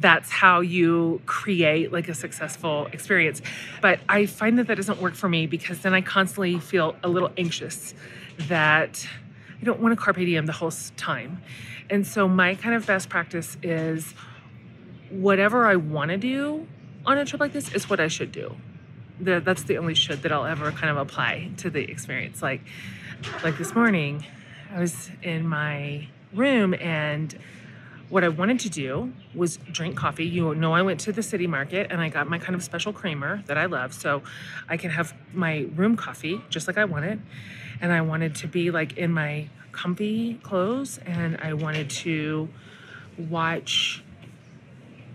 that's 0.00 0.30
how 0.30 0.60
you 0.60 1.20
create 1.26 1.92
like 1.92 2.08
a 2.08 2.14
successful 2.14 2.86
experience. 2.92 3.42
But 3.82 4.00
i 4.08 4.26
find 4.26 4.58
that 4.58 4.68
that 4.68 4.76
doesn't 4.76 5.00
work 5.00 5.14
for 5.14 5.28
me 5.28 5.46
because 5.46 5.80
then 5.80 5.92
i 5.94 6.00
constantly 6.00 6.58
feel 6.58 6.96
a 7.02 7.08
little 7.08 7.30
anxious 7.36 7.94
that 8.48 9.06
i 9.60 9.64
don't 9.64 9.80
want 9.80 9.92
to 9.96 10.02
carpe 10.02 10.16
diem 10.16 10.46
the 10.46 10.52
whole 10.52 10.72
time. 10.96 11.42
And 11.90 12.06
so 12.06 12.28
my 12.28 12.54
kind 12.54 12.74
of 12.74 12.86
best 12.86 13.08
practice 13.08 13.56
is 13.62 14.14
whatever 15.10 15.66
I 15.66 15.76
want 15.76 16.10
to 16.10 16.16
do 16.16 16.66
on 17.06 17.18
a 17.18 17.24
trip 17.24 17.40
like 17.40 17.52
this 17.52 17.72
is 17.74 17.88
what 17.88 18.00
I 18.00 18.08
should 18.08 18.32
do. 18.32 18.56
The, 19.20 19.40
that's 19.40 19.64
the 19.64 19.78
only 19.78 19.94
should 19.94 20.22
that 20.22 20.32
I'll 20.32 20.44
ever 20.44 20.70
kind 20.70 20.90
of 20.90 20.96
apply 20.96 21.50
to 21.58 21.70
the 21.70 21.80
experience. 21.80 22.42
Like, 22.42 22.60
like 23.42 23.58
this 23.58 23.74
morning, 23.74 24.24
I 24.72 24.80
was 24.80 25.10
in 25.22 25.48
my 25.48 26.08
room 26.32 26.74
and 26.74 27.36
what 28.10 28.24
I 28.24 28.28
wanted 28.28 28.60
to 28.60 28.70
do 28.70 29.12
was 29.34 29.58
drink 29.70 29.96
coffee. 29.96 30.26
You 30.26 30.54
know, 30.54 30.72
I 30.72 30.82
went 30.82 31.00
to 31.00 31.12
the 31.12 31.22
city 31.22 31.46
market 31.46 31.88
and 31.90 32.00
I 32.00 32.08
got 32.08 32.28
my 32.28 32.38
kind 32.38 32.54
of 32.54 32.62
special 32.62 32.92
creamer 32.92 33.42
that 33.46 33.58
I 33.58 33.66
love. 33.66 33.92
So 33.92 34.22
I 34.68 34.76
can 34.76 34.90
have 34.90 35.14
my 35.34 35.66
room 35.74 35.96
coffee 35.96 36.40
just 36.48 36.66
like 36.66 36.78
I 36.78 36.84
wanted. 36.84 37.20
And 37.80 37.92
I 37.92 38.00
wanted 38.00 38.34
to 38.36 38.48
be 38.48 38.70
like 38.70 38.96
in 38.96 39.12
my 39.12 39.48
comfy 39.72 40.34
clothes 40.42 40.98
and 41.04 41.36
I 41.42 41.52
wanted 41.52 41.90
to 41.90 42.48
watch 43.18 44.02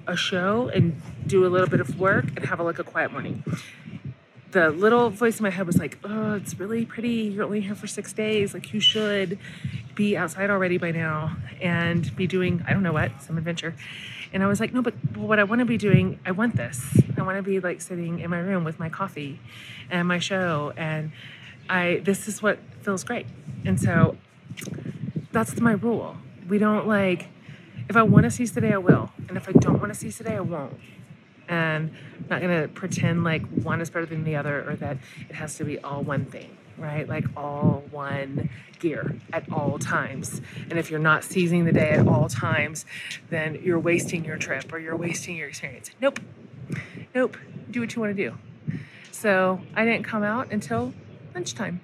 a 0.07 0.15
show 0.15 0.69
and 0.69 1.01
do 1.25 1.45
a 1.45 1.49
little 1.49 1.67
bit 1.67 1.79
of 1.79 1.99
work 1.99 2.25
and 2.35 2.45
have 2.45 2.59
a, 2.59 2.63
like 2.63 2.79
a 2.79 2.83
quiet 2.83 3.11
morning. 3.11 3.43
The 4.51 4.69
little 4.69 5.09
voice 5.09 5.39
in 5.39 5.43
my 5.43 5.49
head 5.49 5.65
was 5.65 5.77
like, 5.77 5.97
"Oh, 6.03 6.35
it's 6.35 6.59
really 6.59 6.85
pretty. 6.85 7.31
You're 7.33 7.43
only 7.43 7.61
here 7.61 7.73
for 7.75 7.87
six 7.87 8.13
days. 8.13 8.53
Like 8.53 8.71
you 8.73 8.79
should 8.79 9.39
be 9.95 10.15
outside 10.15 10.49
already 10.49 10.77
by 10.77 10.91
now 10.91 11.37
and 11.61 12.15
be 12.15 12.27
doing 12.27 12.63
I 12.67 12.73
don't 12.73 12.83
know 12.83 12.93
what 12.93 13.11
some 13.23 13.37
adventure." 13.37 13.73
And 14.31 14.43
I 14.43 14.47
was 14.47 14.59
like, 14.59 14.73
"No, 14.73 14.81
but 14.81 14.93
what 15.15 15.39
I 15.39 15.43
want 15.43 15.59
to 15.59 15.65
be 15.65 15.77
doing, 15.77 16.19
I 16.25 16.31
want 16.31 16.55
this. 16.55 16.97
I 17.17 17.23
want 17.23 17.37
to 17.37 17.43
be 17.43 17.59
like 17.59 17.81
sitting 17.81 18.19
in 18.19 18.29
my 18.29 18.39
room 18.39 18.63
with 18.63 18.79
my 18.79 18.89
coffee 18.89 19.39
and 19.89 20.07
my 20.07 20.19
show, 20.19 20.73
and 20.77 21.11
I 21.67 22.01
this 22.03 22.27
is 22.27 22.43
what 22.43 22.59
feels 22.81 23.03
great." 23.03 23.25
And 23.65 23.79
so 23.79 24.17
that's 25.31 25.59
my 25.59 25.71
rule. 25.73 26.17
We 26.47 26.59
don't 26.59 26.87
like 26.87 27.27
if 27.89 27.95
I 27.95 28.03
want 28.03 28.23
to 28.23 28.31
seize 28.31 28.51
today, 28.51 28.73
I 28.73 28.77
will. 28.77 29.11
And 29.27 29.37
if 29.37 29.47
I 29.47 29.51
don't 29.53 29.79
want 29.79 29.93
to 29.93 29.99
seize 29.99 30.17
today, 30.17 30.35
I 30.35 30.41
won't. 30.41 30.79
And 31.47 31.91
I'm 32.17 32.25
not 32.29 32.41
going 32.41 32.61
to 32.61 32.67
pretend 32.67 33.23
like 33.23 33.45
one 33.47 33.81
is 33.81 33.89
better 33.89 34.05
than 34.05 34.23
the 34.23 34.35
other 34.35 34.69
or 34.69 34.75
that 34.77 34.97
it 35.29 35.35
has 35.35 35.57
to 35.57 35.65
be 35.65 35.77
all 35.79 36.01
one 36.01 36.25
thing, 36.25 36.57
right? 36.77 37.07
Like 37.07 37.25
all 37.35 37.83
one 37.91 38.49
gear 38.79 39.15
at 39.31 39.51
all 39.51 39.77
times. 39.77 40.41
And 40.69 40.79
if 40.79 40.89
you're 40.89 40.99
not 40.99 41.23
seizing 41.23 41.65
the 41.65 41.73
day 41.73 41.91
at 41.91 42.07
all 42.07 42.29
times, 42.29 42.85
then 43.29 43.59
you're 43.61 43.79
wasting 43.79 44.23
your 44.23 44.37
trip 44.37 44.71
or 44.71 44.79
you're 44.79 44.95
wasting 44.95 45.35
your 45.35 45.49
experience. 45.49 45.91
Nope. 45.99 46.19
Nope. 47.13 47.37
Do 47.69 47.81
what 47.81 47.93
you 47.93 48.01
want 48.01 48.15
to 48.15 48.29
do. 48.29 48.37
So 49.11 49.61
I 49.75 49.85
didn't 49.85 50.03
come 50.03 50.23
out 50.23 50.51
until 50.51 50.93
lunchtime. 51.35 51.81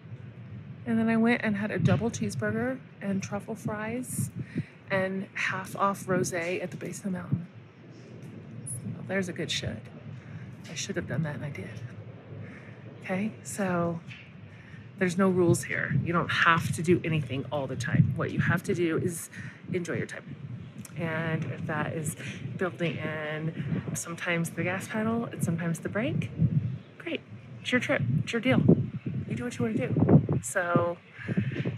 And 0.85 0.97
then 0.97 1.09
I 1.09 1.17
went 1.17 1.41
and 1.43 1.57
had 1.57 1.69
a 1.69 1.77
double 1.77 2.09
cheeseburger 2.09 2.79
and 3.01 3.21
truffle 3.21 3.55
fries 3.55 4.31
and 4.91 5.27
half 5.35 5.75
off 5.75 6.05
rosé 6.05 6.61
at 6.63 6.71
the 6.71 6.77
base 6.77 6.97
of 6.99 7.03
the 7.05 7.11
mountain. 7.11 7.47
Well, 8.95 9.05
there's 9.07 9.29
a 9.29 9.33
good 9.33 9.51
should. 9.51 9.81
I 10.71 10.75
should 10.75 10.95
have 10.97 11.07
done 11.07 11.23
that 11.23 11.35
and 11.35 11.45
I 11.45 11.49
did. 11.51 11.69
Okay, 13.03 13.31
so 13.43 13.99
There's 14.97 15.17
no 15.17 15.29
rules 15.29 15.63
here. 15.63 15.95
You 16.03 16.13
don't 16.13 16.29
have 16.31 16.73
to 16.75 16.83
do 16.83 17.01
anything 17.05 17.45
all 17.51 17.67
the 17.67 17.75
time. 17.77 18.13
What 18.17 18.31
you 18.31 18.39
have 18.39 18.63
to 18.63 18.75
do 18.75 18.97
is 18.97 19.29
enjoy 19.73 19.93
your 19.95 20.05
time. 20.05 20.35
And 20.97 21.45
if 21.45 21.65
that 21.67 21.93
is 21.93 22.17
building 22.57 22.97
in 22.97 23.83
sometimes 23.93 24.51
the 24.51 24.63
gas 24.63 24.87
pedal 24.89 25.25
and 25.25 25.43
sometimes 25.43 25.79
the 25.79 25.89
brake, 25.89 26.29
great. 26.97 27.21
It's 27.61 27.71
your 27.71 27.79
trip. 27.81 28.01
It's 28.23 28.33
your 28.33 28.41
deal. 28.41 28.61
You 29.29 29.35
do 29.35 29.45
what 29.45 29.57
you 29.57 29.65
want 29.65 29.77
to 29.77 29.87
do. 29.87 30.39
So, 30.43 30.97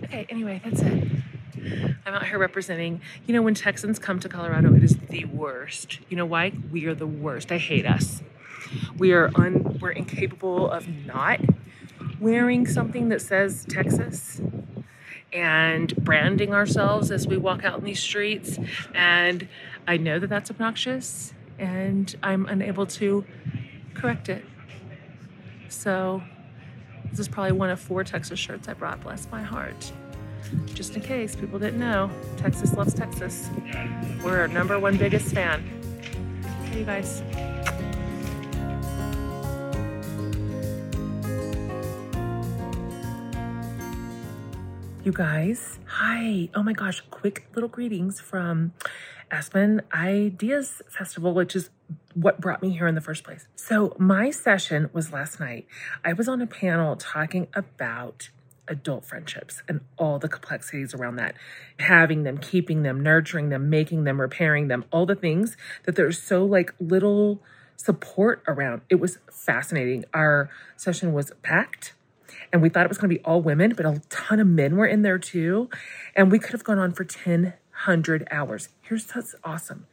okay, 0.06 0.26
anyway, 0.30 0.62
that's 0.64 0.82
it. 0.82 1.04
I'm 2.06 2.14
out 2.14 2.26
here 2.26 2.38
representing, 2.38 3.02
you 3.26 3.34
know, 3.34 3.42
when 3.42 3.54
Texans 3.54 4.00
come 4.00 4.20
to 4.20 4.30
Colorado, 4.30 4.74
it 4.76 4.84
is 4.84 4.98
the 5.10 5.26
worst. 5.26 6.00
You 6.10 6.18
know 6.18 6.26
why? 6.26 6.54
We 6.72 6.86
are 6.86 6.96
the 6.96 7.08
worst. 7.08 7.52
I 7.52 7.58
hate 7.58 7.86
us. 7.86 8.22
We 8.98 9.12
are 9.14 9.30
un 9.36 9.78
we're 9.82 9.92
incapable 9.92 10.70
of 10.70 10.88
not 10.88 11.42
wearing 12.20 12.66
something 12.68 13.10
that 13.10 13.22
says 13.22 13.66
Texas 13.68 14.42
and 15.34 15.96
branding 15.96 16.54
ourselves 16.54 17.12
as 17.12 17.28
we 17.28 17.38
walk 17.38 17.64
out 17.64 17.80
in 17.80 17.86
these 17.86 18.00
streets. 18.00 18.60
And 18.94 19.48
I 19.88 19.98
know 19.98 20.20
that 20.20 20.28
that's 20.28 20.52
obnoxious 20.52 21.34
and 21.58 22.16
I'm 22.24 22.46
unable 22.48 22.86
to 22.88 23.26
correct 23.94 24.30
it. 24.30 24.44
So, 25.70 26.22
this 27.10 27.20
is 27.20 27.28
probably 27.28 27.54
one 27.54 27.70
of 27.70 27.80
four 27.80 28.04
Texas 28.04 28.40
shirts 28.40 28.68
I 28.68 28.74
brought. 28.74 29.02
Bless 29.02 29.30
my 29.32 29.42
heart. 29.42 29.92
Just 30.66 30.96
in 30.96 31.02
case 31.02 31.36
people 31.36 31.60
didn't 31.60 31.80
know, 31.80 32.10
Texas 32.38 32.74
loves 32.74 32.94
Texas. 32.94 33.50
We're 34.24 34.40
our 34.40 34.48
number 34.48 34.80
one 34.80 34.98
biggest 34.98 35.34
fan. 35.34 35.64
Okay, 36.66 36.80
you 36.80 36.86
guys. 36.86 37.24
You 45.04 45.12
guys, 45.12 45.80
hi. 45.86 46.50
Oh 46.54 46.62
my 46.62 46.74
gosh, 46.74 47.02
quick 47.10 47.48
little 47.56 47.70
greetings 47.70 48.20
from 48.20 48.74
Aspen 49.32 49.82
Ideas 49.92 50.84
Festival, 50.90 51.34
which 51.34 51.56
is 51.56 51.72
what 52.14 52.40
brought 52.40 52.62
me 52.62 52.70
here 52.70 52.86
in 52.86 52.94
the 52.94 53.02
first 53.02 53.24
place. 53.24 53.48
So, 53.56 53.96
my 53.98 54.30
session 54.30 54.92
was 54.94 55.12
last 55.12 55.40
night. 55.40 55.66
I 56.06 56.14
was 56.14 56.28
on 56.28 56.40
a 56.40 56.46
panel 56.46 56.96
talking 56.96 57.48
about 57.56 58.30
adult 58.68 59.06
friendships 59.06 59.62
and 59.68 59.82
all 59.98 60.20
the 60.20 60.30
complexities 60.30 60.94
around 60.94 61.16
that 61.16 61.36
having 61.80 62.24
them, 62.24 62.38
keeping 62.38 62.84
them, 62.84 63.02
nurturing 63.02 63.50
them, 63.50 63.70
making 63.70 64.04
them, 64.04 64.22
repairing 64.22 64.68
them, 64.68 64.86
all 64.92 65.06
the 65.06 65.16
things 65.16 65.58
that 65.84 65.96
there's 65.96 66.22
so 66.22 66.46
like 66.46 66.74
little 66.80 67.42
support 67.76 68.44
around. 68.48 68.82
It 68.90 68.96
was 68.96 69.18
fascinating. 69.32 70.06
Our 70.14 70.50
session 70.78 71.14
was 71.14 71.32
packed 71.42 71.94
and 72.54 72.62
we 72.62 72.70
thought 72.70 72.86
it 72.86 72.90
was 72.90 72.98
going 72.98 73.10
to 73.10 73.16
be 73.16 73.24
all 73.24 73.42
women, 73.42 73.74
but 73.76 73.86
a 73.86 74.02
ton 74.10 74.40
of 74.40 74.48
men 74.48 74.76
were 74.76 74.86
in 74.86 75.02
there 75.02 75.18
too. 75.18 75.70
And 76.16 76.32
we 76.32 76.40
could 76.40 76.52
have 76.52 76.64
gone 76.64 76.80
on 76.80 76.92
for 76.94 77.04
1,000 77.04 78.28
hours. 78.32 78.70
Here's 78.82 79.10
what's 79.12 79.36
awesome. 79.44 79.88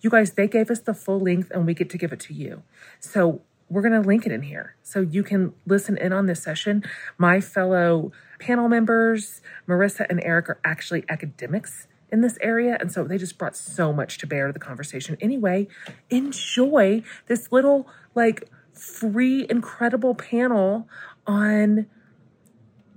You 0.00 0.10
guys, 0.10 0.32
they 0.32 0.46
gave 0.46 0.70
us 0.70 0.80
the 0.80 0.94
full 0.94 1.20
length 1.20 1.50
and 1.50 1.66
we 1.66 1.74
get 1.74 1.90
to 1.90 1.98
give 1.98 2.12
it 2.12 2.20
to 2.20 2.34
you. 2.34 2.62
So 3.00 3.42
we're 3.68 3.82
going 3.82 4.00
to 4.00 4.06
link 4.06 4.26
it 4.26 4.32
in 4.32 4.42
here 4.42 4.76
so 4.82 5.00
you 5.00 5.22
can 5.22 5.52
listen 5.66 5.96
in 5.98 6.12
on 6.12 6.26
this 6.26 6.42
session. 6.42 6.84
My 7.18 7.40
fellow 7.40 8.12
panel 8.38 8.68
members, 8.68 9.40
Marissa 9.68 10.06
and 10.08 10.22
Eric, 10.22 10.48
are 10.48 10.60
actually 10.64 11.04
academics 11.08 11.88
in 12.10 12.20
this 12.20 12.38
area. 12.40 12.76
And 12.80 12.92
so 12.92 13.04
they 13.04 13.18
just 13.18 13.38
brought 13.38 13.56
so 13.56 13.92
much 13.92 14.18
to 14.18 14.26
bear 14.26 14.46
to 14.46 14.52
the 14.52 14.58
conversation. 14.58 15.16
Anyway, 15.20 15.66
enjoy 16.10 17.02
this 17.26 17.50
little, 17.50 17.88
like, 18.14 18.48
free, 18.72 19.46
incredible 19.48 20.14
panel 20.14 20.88
on 21.26 21.86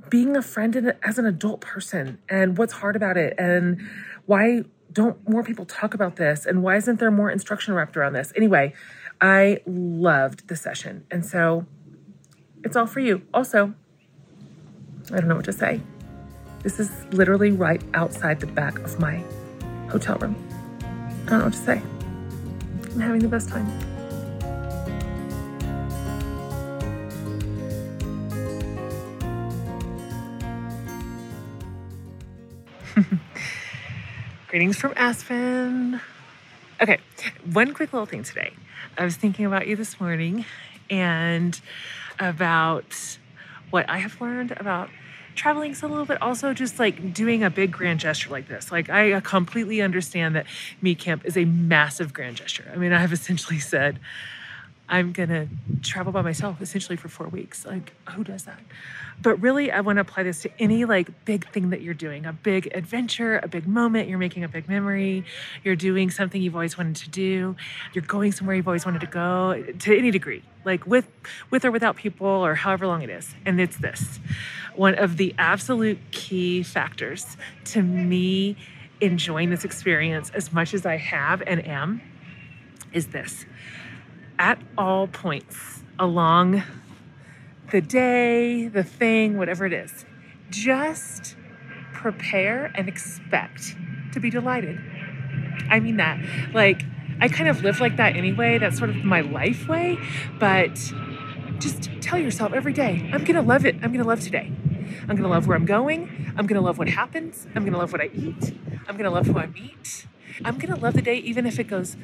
being 0.09 0.35
a 0.35 0.41
friend 0.41 0.93
as 1.03 1.17
an 1.17 1.25
adult 1.25 1.61
person 1.61 2.19
and 2.29 2.57
what's 2.57 2.73
hard 2.73 2.95
about 2.95 3.17
it 3.17 3.33
and 3.37 3.79
why 4.25 4.63
don't 4.91 5.27
more 5.29 5.43
people 5.43 5.65
talk 5.65 5.93
about 5.93 6.15
this 6.15 6.45
and 6.45 6.63
why 6.63 6.75
isn't 6.75 6.99
there 6.99 7.11
more 7.11 7.29
instruction 7.29 7.75
wrapped 7.75 7.95
around 7.95 8.13
this 8.13 8.33
anyway 8.35 8.73
i 9.21 9.59
loved 9.65 10.47
the 10.47 10.55
session 10.55 11.05
and 11.11 11.25
so 11.25 11.65
it's 12.63 12.75
all 12.75 12.87
for 12.87 12.99
you. 12.99 13.21
Also 13.33 13.73
i 15.11 15.19
don't 15.19 15.27
know 15.27 15.35
what 15.35 15.45
to 15.45 15.53
say. 15.53 15.81
This 16.63 16.79
is 16.79 16.91
literally 17.11 17.51
right 17.51 17.81
outside 17.93 18.41
the 18.41 18.47
back 18.47 18.79
of 18.79 18.99
my 18.99 19.23
hotel 19.89 20.17
room. 20.17 20.35
I 20.81 21.29
don't 21.29 21.39
know 21.39 21.45
what 21.45 21.53
to 21.53 21.59
say. 21.59 21.81
I'm 22.93 22.99
having 22.99 23.21
the 23.21 23.29
best 23.29 23.47
time. 23.49 23.67
Greetings 34.49 34.77
from 34.77 34.93
Aspen. 34.97 36.01
Okay, 36.81 36.97
one 37.51 37.73
quick 37.73 37.91
little 37.91 38.05
thing 38.05 38.23
today. 38.23 38.53
I 38.97 39.03
was 39.03 39.17
thinking 39.17 39.45
about 39.45 39.67
you 39.67 39.75
this 39.75 39.99
morning 39.99 40.45
and 40.89 41.59
about 42.17 43.17
what 43.69 43.89
I 43.89 43.97
have 43.97 44.19
learned 44.21 44.51
about 44.51 44.89
traveling 45.35 45.75
so 45.75 45.87
a 45.87 45.89
little 45.89 46.05
bit 46.05 46.21
also 46.21 46.53
just 46.53 46.79
like 46.79 47.13
doing 47.13 47.43
a 47.43 47.49
big 47.49 47.71
grand 47.71 47.99
gesture 47.99 48.29
like 48.29 48.49
this 48.49 48.73
like 48.73 48.89
i 48.89 49.17
completely 49.21 49.81
understand 49.81 50.35
that 50.35 50.45
Me 50.81 50.95
camp 50.95 51.23
is 51.23 51.37
a 51.37 51.45
massive 51.45 52.11
grand 52.11 52.35
gesture 52.35 52.69
i 52.73 52.77
mean 52.77 52.91
i 52.91 52.99
have 52.99 53.13
essentially 53.13 53.59
said 53.59 53.99
i'm 54.89 55.11
gonna 55.11 55.47
travel 55.81 56.11
by 56.11 56.21
myself 56.21 56.61
essentially 56.61 56.95
for 56.95 57.07
four 57.07 57.27
weeks 57.27 57.65
like 57.65 57.93
who 58.09 58.23
does 58.23 58.43
that 58.43 58.59
but 59.21 59.41
really, 59.41 59.71
I 59.71 59.81
want 59.81 59.97
to 59.97 60.01
apply 60.01 60.23
this 60.23 60.41
to 60.43 60.49
any 60.59 60.85
like 60.85 61.25
big 61.25 61.49
thing 61.49 61.71
that 61.71 61.81
you're 61.81 61.93
doing 61.93 62.25
a 62.25 62.31
big 62.31 62.71
adventure, 62.73 63.39
a 63.43 63.47
big 63.47 63.67
moment. 63.67 64.07
You're 64.07 64.17
making 64.17 64.43
a 64.43 64.47
big 64.47 64.69
memory. 64.69 65.25
You're 65.63 65.75
doing 65.75 66.09
something 66.09 66.41
you've 66.41 66.55
always 66.55 66.77
wanted 66.77 66.95
to 66.97 67.09
do. 67.09 67.55
You're 67.93 68.05
going 68.05 68.31
somewhere 68.31 68.55
you've 68.55 68.67
always 68.67 68.85
wanted 68.85 69.01
to 69.01 69.07
go 69.07 69.61
to 69.79 69.97
any 69.97 70.11
degree, 70.11 70.43
like 70.63 70.85
with, 70.85 71.07
with 71.49 71.65
or 71.65 71.71
without 71.71 71.97
people 71.97 72.27
or 72.27 72.55
however 72.55 72.87
long 72.87 73.01
it 73.01 73.09
is. 73.09 73.35
And 73.45 73.59
it's 73.59 73.77
this 73.77 74.19
one 74.75 74.97
of 74.97 75.17
the 75.17 75.35
absolute 75.37 75.99
key 76.11 76.63
factors 76.63 77.35
to 77.65 77.81
me 77.81 78.55
enjoying 79.01 79.49
this 79.49 79.65
experience 79.65 80.29
as 80.29 80.53
much 80.53 80.73
as 80.73 80.85
I 80.85 80.95
have 80.95 81.41
and 81.45 81.65
am 81.67 82.01
is 82.93 83.07
this. 83.07 83.45
At 84.39 84.57
all 84.77 85.07
points 85.07 85.83
along 85.99 86.63
the 87.71 87.81
day, 87.81 88.69
the 88.69 88.85
thing, 88.85 89.37
whatever 89.37 89.65
it 89.65 89.73
is. 89.73 90.05
Just 90.49 91.35
prepare 91.91 92.71
and 92.73 92.87
expect 92.87 93.75
to 94.13 94.21
be 94.21 94.29
delighted. 94.29 94.79
I 95.69 95.81
mean 95.81 95.97
that. 95.97 96.23
Like, 96.53 96.83
I 97.19 97.27
kind 97.27 97.49
of 97.49 97.63
live 97.63 97.81
like 97.81 97.97
that 97.97 98.15
anyway. 98.15 98.57
That's 98.57 98.77
sort 98.77 98.91
of 98.91 99.03
my 99.03 99.19
life 99.19 99.67
way. 99.67 99.97
But 100.39 100.73
just 101.59 101.89
tell 101.99 102.17
yourself 102.17 102.53
every 102.53 102.71
day, 102.71 103.09
I'm 103.13 103.25
going 103.25 103.35
to 103.35 103.41
love 103.41 103.65
it. 103.65 103.75
I'm 103.75 103.91
going 103.91 104.01
to 104.01 104.07
love 104.07 104.21
today. 104.21 104.53
I'm 105.01 105.17
going 105.17 105.23
to 105.23 105.27
love 105.27 105.47
where 105.47 105.57
I'm 105.57 105.65
going. 105.65 106.33
I'm 106.37 106.47
going 106.47 106.59
to 106.59 106.65
love 106.65 106.77
what 106.77 106.87
happens. 106.87 107.45
I'm 107.55 107.63
going 107.63 107.73
to 107.73 107.77
love 107.77 107.91
what 107.91 107.99
I 107.99 108.09
eat. 108.13 108.57
I'm 108.87 108.95
going 108.95 109.03
to 109.03 109.11
love 109.11 109.27
who 109.27 109.37
I 109.37 109.47
meet. 109.47 110.07
I'm 110.43 110.57
going 110.57 110.73
to 110.73 110.79
love 110.79 110.93
the 110.93 111.01
day 111.01 111.17
even 111.17 111.45
if 111.45 111.59
it 111.59 111.65
goes 111.65 111.95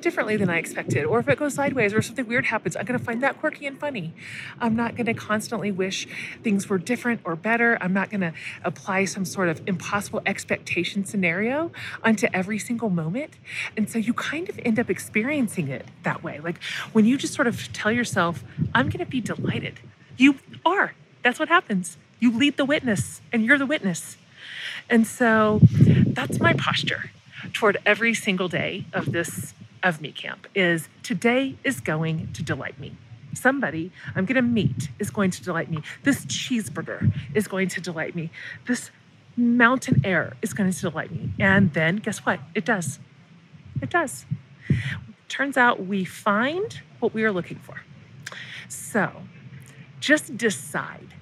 differently 0.00 0.36
than 0.36 0.48
I 0.48 0.58
expected, 0.58 1.04
or 1.04 1.18
if 1.18 1.28
it 1.28 1.38
goes 1.38 1.54
sideways, 1.54 1.92
or 1.92 2.02
something 2.02 2.26
weird 2.26 2.46
happens. 2.46 2.76
I'm 2.76 2.84
going 2.84 2.98
to 2.98 3.04
find 3.04 3.22
that 3.22 3.38
quirky 3.38 3.66
and 3.66 3.78
funny. 3.78 4.14
I'm 4.60 4.74
not 4.74 4.96
going 4.96 5.06
to 5.06 5.14
constantly 5.14 5.70
wish 5.70 6.08
things 6.42 6.68
were 6.68 6.78
different 6.78 7.20
or 7.24 7.36
better. 7.36 7.78
I'm 7.80 7.92
not 7.92 8.10
going 8.10 8.22
to 8.22 8.32
apply 8.64 9.04
some 9.04 9.24
sort 9.24 9.48
of 9.48 9.60
impossible 9.66 10.22
expectation 10.26 11.04
scenario 11.04 11.70
onto 12.02 12.28
every 12.32 12.58
single 12.58 12.90
moment. 12.90 13.34
And 13.76 13.90
so 13.90 13.98
you 13.98 14.14
kind 14.14 14.48
of 14.48 14.58
end 14.64 14.78
up 14.78 14.90
experiencing 14.90 15.68
it 15.68 15.86
that 16.02 16.22
way. 16.22 16.40
Like 16.40 16.62
when 16.92 17.04
you 17.04 17.16
just 17.16 17.34
sort 17.34 17.46
of 17.46 17.72
tell 17.72 17.92
yourself, 17.92 18.42
I'm 18.74 18.88
going 18.88 19.04
to 19.04 19.10
be 19.10 19.20
delighted, 19.20 19.80
you 20.16 20.36
are. 20.64 20.94
That's 21.22 21.38
what 21.38 21.48
happens. 21.48 21.98
You 22.18 22.36
lead 22.36 22.56
the 22.56 22.64
witness, 22.64 23.20
and 23.32 23.44
you're 23.44 23.58
the 23.58 23.66
witness. 23.66 24.16
And 24.88 25.06
so 25.06 25.60
that's 25.62 26.38
my 26.40 26.52
posture 26.54 27.10
toward 27.52 27.78
every 27.84 28.14
single 28.14 28.48
day 28.48 28.86
of 28.92 29.12
this 29.12 29.54
of 29.82 30.00
me 30.00 30.12
Camp 30.12 30.46
is 30.54 30.88
today 31.02 31.56
is 31.64 31.80
going 31.80 32.32
to 32.32 32.42
delight 32.42 32.78
me. 32.78 32.96
Somebody 33.32 33.92
I'm 34.14 34.24
going 34.24 34.36
to 34.36 34.42
meet 34.42 34.90
is 34.98 35.10
going 35.10 35.30
to 35.30 35.42
delight 35.42 35.70
me. 35.70 35.82
This 36.02 36.26
cheeseburger 36.26 37.12
is 37.34 37.48
going 37.48 37.68
to 37.68 37.80
delight 37.80 38.14
me. 38.14 38.30
This 38.66 38.90
mountain 39.36 40.02
air 40.04 40.34
is 40.42 40.52
going 40.52 40.70
to 40.70 40.80
delight 40.80 41.10
me. 41.12 41.30
And 41.38 41.72
then 41.72 41.96
guess 41.96 42.18
what? 42.18 42.40
It 42.54 42.64
does. 42.64 42.98
It 43.80 43.90
does. 43.90 44.26
Turns 45.28 45.56
out 45.56 45.86
we 45.86 46.04
find 46.04 46.80
what 46.98 47.14
we 47.14 47.24
are 47.24 47.32
looking 47.32 47.58
for. 47.58 47.82
So 48.68 49.10
just 50.00 50.36
decide 50.36 51.14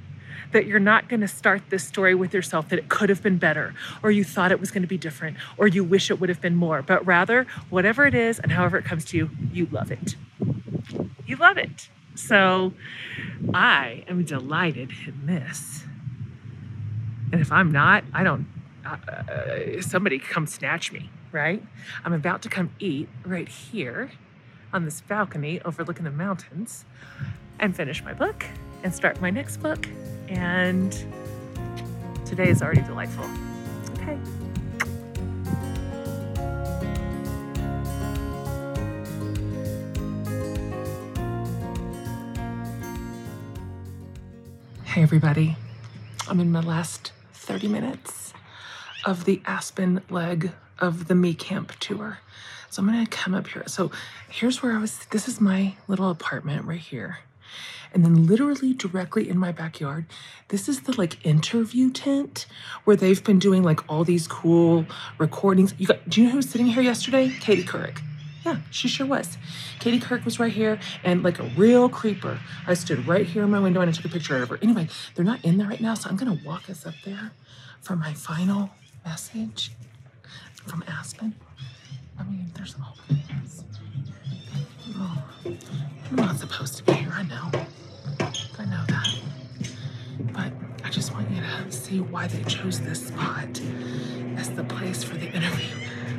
that 0.52 0.66
you're 0.66 0.80
not 0.80 1.08
going 1.08 1.20
to 1.20 1.28
start 1.28 1.62
this 1.70 1.84
story 1.84 2.14
with 2.14 2.34
yourself 2.34 2.68
that 2.70 2.78
it 2.78 2.88
could 2.88 3.08
have 3.08 3.22
been 3.22 3.38
better, 3.38 3.74
or 4.02 4.10
you 4.10 4.24
thought 4.24 4.52
it 4.52 4.60
was 4.60 4.70
going 4.70 4.82
to 4.82 4.88
be 4.88 4.98
different, 4.98 5.36
or 5.56 5.68
you 5.68 5.84
wish 5.84 6.10
it 6.10 6.20
would 6.20 6.28
have 6.28 6.40
been 6.40 6.56
more, 6.56 6.82
but 6.82 7.04
rather, 7.06 7.46
whatever 7.70 8.06
it 8.06 8.14
is 8.14 8.38
and 8.38 8.52
however 8.52 8.78
it 8.78 8.84
comes 8.84 9.04
to 9.06 9.16
you, 9.16 9.30
you 9.52 9.66
love 9.70 9.90
it. 9.90 10.16
You 11.26 11.36
love 11.36 11.58
it. 11.58 11.88
So 12.14 12.72
I 13.54 14.04
am 14.08 14.24
delighted 14.24 14.92
in 15.06 15.26
this 15.26 15.84
And 17.32 17.40
if 17.40 17.52
I'm 17.52 17.72
not, 17.72 18.04
I 18.12 18.22
don't, 18.24 18.46
uh, 18.84 19.82
somebody 19.82 20.18
come 20.18 20.46
snatch 20.46 20.92
me, 20.92 21.10
right? 21.32 21.62
I'm 22.04 22.12
about 22.12 22.42
to 22.42 22.48
come 22.48 22.70
eat 22.78 23.08
right 23.24 23.48
here 23.48 24.10
on 24.72 24.84
this 24.84 25.00
balcony 25.02 25.60
overlooking 25.64 26.04
the 26.04 26.10
mountains 26.10 26.84
and 27.58 27.74
finish 27.76 28.02
my 28.02 28.14
book 28.14 28.44
and 28.82 28.94
start 28.94 29.20
my 29.20 29.30
next 29.30 29.58
book. 29.58 29.88
And 30.30 30.92
today 32.26 32.48
is 32.48 32.62
already 32.62 32.82
delightful. 32.82 33.24
Okay. 33.92 34.18
Hey, 44.84 45.02
everybody. 45.02 45.56
I'm 46.28 46.40
in 46.40 46.52
my 46.52 46.60
last 46.60 47.12
30 47.32 47.68
minutes 47.68 48.34
of 49.04 49.24
the 49.24 49.40
Aspen 49.46 50.02
leg 50.10 50.50
of 50.78 51.08
the 51.08 51.14
Me 51.14 51.32
Camp 51.32 51.72
tour. 51.80 52.18
So 52.68 52.82
I'm 52.82 52.88
going 52.88 53.04
to 53.04 53.10
come 53.10 53.34
up 53.34 53.46
here. 53.46 53.64
So 53.66 53.90
here's 54.28 54.62
where 54.62 54.72
I 54.72 54.78
was. 54.78 55.06
This 55.06 55.26
is 55.26 55.40
my 55.40 55.74
little 55.86 56.10
apartment 56.10 56.66
right 56.66 56.78
here. 56.78 57.20
And 57.92 58.04
then 58.04 58.26
literally 58.26 58.74
directly 58.74 59.28
in 59.28 59.38
my 59.38 59.52
backyard, 59.52 60.06
this 60.48 60.68
is 60.68 60.82
the 60.82 60.92
like 60.98 61.24
interview 61.26 61.90
tent 61.90 62.46
where 62.84 62.96
they've 62.96 63.22
been 63.22 63.38
doing 63.38 63.62
like 63.62 63.88
all 63.88 64.04
these 64.04 64.26
cool 64.26 64.86
recordings. 65.18 65.74
You 65.78 65.86
got 65.86 66.08
do 66.08 66.20
you 66.20 66.26
know 66.26 66.32
who 66.32 66.36
was 66.38 66.50
sitting 66.50 66.66
here 66.66 66.82
yesterday? 66.82 67.30
Katie 67.40 67.64
Couric. 67.64 68.00
Yeah, 68.44 68.58
she 68.70 68.88
sure 68.88 69.06
was. 69.06 69.36
Katie 69.80 70.00
Couric 70.00 70.24
was 70.24 70.38
right 70.38 70.52
here 70.52 70.78
and 71.02 71.22
like 71.22 71.38
a 71.38 71.50
real 71.56 71.88
creeper. 71.88 72.38
I 72.66 72.74
stood 72.74 73.06
right 73.06 73.26
here 73.26 73.42
in 73.42 73.50
my 73.50 73.60
window 73.60 73.80
and 73.80 73.90
I 73.90 73.92
took 73.92 74.04
a 74.04 74.08
picture 74.08 74.40
of 74.42 74.48
her. 74.48 74.58
Anyway, 74.62 74.88
they're 75.14 75.24
not 75.24 75.44
in 75.44 75.58
there 75.58 75.68
right 75.68 75.80
now, 75.80 75.94
so 75.94 76.08
I'm 76.08 76.16
gonna 76.16 76.38
walk 76.44 76.70
us 76.70 76.86
up 76.86 76.94
there 77.04 77.32
for 77.80 77.96
my 77.96 78.14
final 78.14 78.70
message 79.04 79.72
from 80.66 80.84
Aspen. 80.86 81.34
I 82.18 82.24
mean, 82.24 82.50
there's 82.54 82.74
all 82.80 82.96
this. 83.08 83.64
Oh, 84.96 85.24
I'm 85.44 86.16
not 86.16 86.38
supposed 86.38 86.76
to 86.78 86.84
be 86.84 86.92
here, 86.92 87.12
I 87.12 87.22
know. 87.24 87.50
I 88.58 88.64
know 88.64 88.84
that. 88.88 89.08
But 90.32 90.52
I 90.84 90.90
just 90.90 91.12
want 91.12 91.30
you 91.30 91.40
to 91.40 91.70
see 91.70 92.00
why 92.00 92.26
they 92.26 92.42
chose 92.44 92.80
this 92.80 93.08
spot 93.08 93.60
as 94.36 94.50
the 94.50 94.64
place 94.64 95.04
for 95.04 95.16
the 95.16 95.26
interview. 95.26 95.74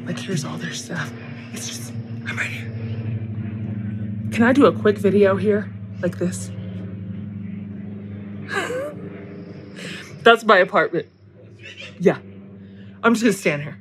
Like, 0.05 0.19
here's 0.19 0.45
all 0.45 0.57
their 0.57 0.73
stuff. 0.73 1.11
It's 1.53 1.67
just, 1.67 1.91
I'm 2.27 2.37
right 2.37 2.47
here. 2.47 2.69
Can 4.31 4.43
I 4.43 4.53
do 4.53 4.67
a 4.67 4.71
quick 4.71 4.97
video 4.97 5.35
here? 5.35 5.71
Like 6.01 6.17
this? 6.17 6.51
That's 10.23 10.43
my 10.45 10.57
apartment. 10.57 11.07
Yeah. 11.99 12.19
I'm 13.03 13.13
just 13.13 13.23
gonna 13.23 13.33
stand 13.33 13.63
here. 13.63 13.77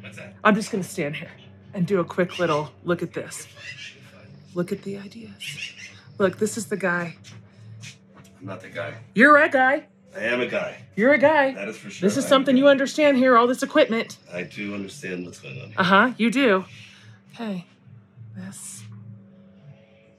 What's 0.00 0.16
that? 0.16 0.34
I'm 0.44 0.54
just 0.54 0.70
gonna 0.70 0.84
stand 0.84 1.16
here 1.16 1.30
and 1.74 1.86
do 1.86 2.00
a 2.00 2.04
quick 2.04 2.38
little 2.38 2.70
look 2.84 3.02
at 3.02 3.12
this. 3.12 3.46
Look 4.56 4.72
at 4.72 4.84
the 4.84 4.96
ideas. 4.96 5.74
Look, 6.16 6.38
this 6.38 6.56
is 6.56 6.64
the 6.64 6.78
guy. 6.78 7.16
I'm 8.40 8.46
not 8.46 8.62
the 8.62 8.70
guy. 8.70 8.94
You're 9.14 9.36
a 9.36 9.50
guy. 9.50 9.84
I 10.16 10.20
am 10.20 10.40
a 10.40 10.46
guy. 10.46 10.78
You're 10.96 11.12
a 11.12 11.18
guy. 11.18 11.52
That 11.52 11.68
is 11.68 11.76
for 11.76 11.90
sure. 11.90 12.08
This 12.08 12.16
is 12.16 12.24
I 12.24 12.28
something 12.28 12.56
you 12.56 12.66
understand 12.66 13.18
here, 13.18 13.36
all 13.36 13.46
this 13.46 13.62
equipment. 13.62 14.16
I 14.32 14.44
do 14.44 14.74
understand 14.74 15.26
what's 15.26 15.40
going 15.40 15.60
on. 15.60 15.66
Here. 15.66 15.74
Uh 15.76 15.84
huh, 15.84 16.12
you 16.16 16.30
do. 16.30 16.64
Okay, 17.34 17.66
this. 18.34 18.82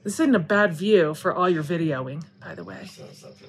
This 0.04 0.20
isn't 0.20 0.36
a 0.36 0.38
bad 0.38 0.72
view 0.72 1.14
for 1.14 1.34
all 1.34 1.48
your 1.48 1.64
videoing, 1.64 2.22
by 2.40 2.54
the 2.54 2.62
way. 2.62 2.86
Sounds 2.86 3.24
not 3.24 3.36
bad. 3.40 3.48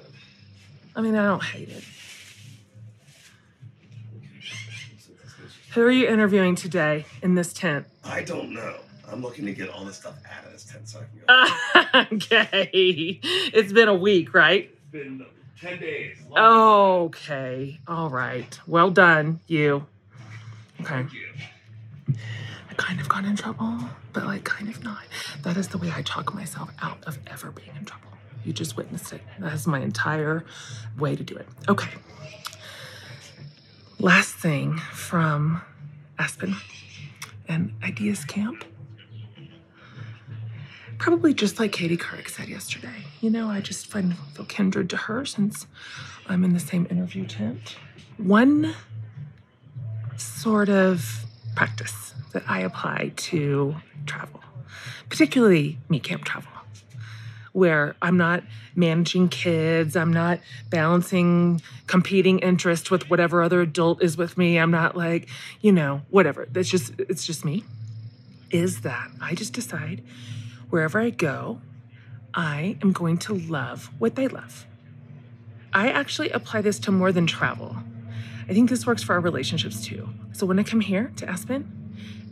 I 0.96 1.02
mean, 1.02 1.14
I 1.14 1.24
don't 1.24 1.44
hate 1.44 1.68
it. 1.68 1.84
Who 5.74 5.82
are 5.82 5.90
you 5.92 6.08
interviewing 6.08 6.56
today 6.56 7.06
in 7.22 7.36
this 7.36 7.52
tent? 7.52 7.86
I 8.02 8.24
don't 8.24 8.52
know. 8.52 8.74
I'm 9.10 9.22
looking 9.22 9.46
to 9.46 9.52
get 9.52 9.68
all 9.70 9.84
this 9.84 9.96
stuff 9.96 10.14
out 10.30 10.44
of 10.46 10.52
this 10.52 10.64
tent 10.64 10.88
so 10.88 11.00
I 11.00 11.96
can 12.00 12.08
go. 12.08 12.16
okay. 12.16 13.18
It's 13.22 13.72
been 13.72 13.88
a 13.88 13.94
week, 13.94 14.34
right? 14.34 14.70
It's 14.72 14.90
been 14.92 15.24
10 15.60 15.78
days. 15.80 16.16
Oh, 16.36 17.04
Okay. 17.04 17.78
All 17.88 18.08
right. 18.10 18.58
Well 18.66 18.90
done, 18.90 19.40
you. 19.46 19.86
Okay. 20.80 20.88
Thank 21.06 21.12
you. 21.12 21.26
I 22.70 22.74
kind 22.76 23.00
of 23.00 23.08
got 23.08 23.24
in 23.24 23.36
trouble, 23.36 23.78
but 24.12 24.24
like 24.24 24.44
kind 24.44 24.68
of 24.68 24.82
not. 24.82 25.02
That 25.42 25.56
is 25.56 25.68
the 25.68 25.78
way 25.78 25.92
I 25.94 26.02
talk 26.02 26.32
myself 26.34 26.70
out 26.80 26.98
of 27.06 27.18
ever 27.26 27.50
being 27.50 27.70
in 27.78 27.84
trouble. 27.84 28.08
You 28.44 28.52
just 28.54 28.76
witnessed 28.76 29.12
it. 29.12 29.20
That 29.38 29.52
is 29.52 29.66
my 29.66 29.80
entire 29.80 30.44
way 30.98 31.14
to 31.16 31.22
do 31.22 31.36
it. 31.36 31.46
Okay. 31.68 31.90
Last 33.98 34.34
thing 34.34 34.78
from 34.78 35.60
Aspen 36.18 36.56
and 37.48 37.74
Ideas 37.84 38.24
Camp. 38.24 38.64
Probably 41.00 41.32
just 41.32 41.58
like 41.58 41.72
Katie 41.72 41.96
Couric 41.96 42.28
said 42.28 42.50
yesterday. 42.50 43.06
You 43.22 43.30
know, 43.30 43.48
I 43.48 43.62
just 43.62 43.86
find 43.86 44.14
feel 44.34 44.44
kindred 44.44 44.90
to 44.90 44.98
her 44.98 45.24
since 45.24 45.66
I'm 46.28 46.44
in 46.44 46.52
the 46.52 46.60
same 46.60 46.86
interview 46.90 47.26
tent. 47.26 47.76
One 48.18 48.74
sort 50.18 50.68
of 50.68 51.24
practice 51.56 52.12
that 52.34 52.42
I 52.46 52.60
apply 52.60 53.12
to 53.16 53.76
travel, 54.04 54.40
particularly 55.08 55.78
me 55.88 56.00
camp 56.00 56.24
travel, 56.24 56.52
where 57.52 57.96
I'm 58.02 58.18
not 58.18 58.44
managing 58.76 59.30
kids, 59.30 59.96
I'm 59.96 60.12
not 60.12 60.40
balancing 60.68 61.62
competing 61.86 62.40
interest 62.40 62.90
with 62.90 63.08
whatever 63.08 63.42
other 63.42 63.62
adult 63.62 64.02
is 64.02 64.18
with 64.18 64.36
me. 64.36 64.58
I'm 64.58 64.70
not 64.70 64.98
like, 64.98 65.30
you 65.62 65.72
know, 65.72 66.02
whatever. 66.10 66.46
That's 66.52 66.68
just 66.68 66.92
it's 67.00 67.24
just 67.24 67.42
me. 67.42 67.64
Is 68.50 68.82
that 68.82 69.10
I 69.18 69.34
just 69.34 69.54
decide 69.54 70.02
wherever 70.70 71.00
I 71.00 71.10
go, 71.10 71.60
I 72.32 72.76
am 72.82 72.92
going 72.92 73.18
to 73.18 73.34
love 73.34 73.90
what 73.98 74.14
they 74.14 74.28
love. 74.28 74.66
I 75.72 75.90
actually 75.90 76.30
apply 76.30 76.62
this 76.62 76.78
to 76.80 76.92
more 76.92 77.12
than 77.12 77.26
travel. 77.26 77.76
I 78.48 78.52
think 78.52 78.70
this 78.70 78.86
works 78.86 79.02
for 79.02 79.12
our 79.12 79.20
relationships 79.20 79.84
too. 79.84 80.08
So 80.32 80.46
when 80.46 80.58
I 80.58 80.62
come 80.62 80.80
here 80.80 81.12
to 81.16 81.28
Aspen 81.28 81.70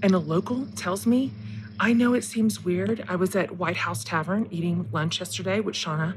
and 0.03 0.15
a 0.15 0.19
local 0.19 0.67
tells 0.75 1.07
me, 1.07 1.33
I 1.81 1.93
know 1.93 2.15
it 2.15 2.25
seems 2.25 2.65
weird. 2.65 3.05
I 3.09 3.15
was 3.15 3.37
at 3.37 3.57
White 3.57 3.77
House 3.77 4.03
Tavern 4.03 4.49
eating 4.51 4.89
lunch 4.91 5.21
yesterday, 5.21 5.61
which 5.61 5.85
Shauna 5.85 6.15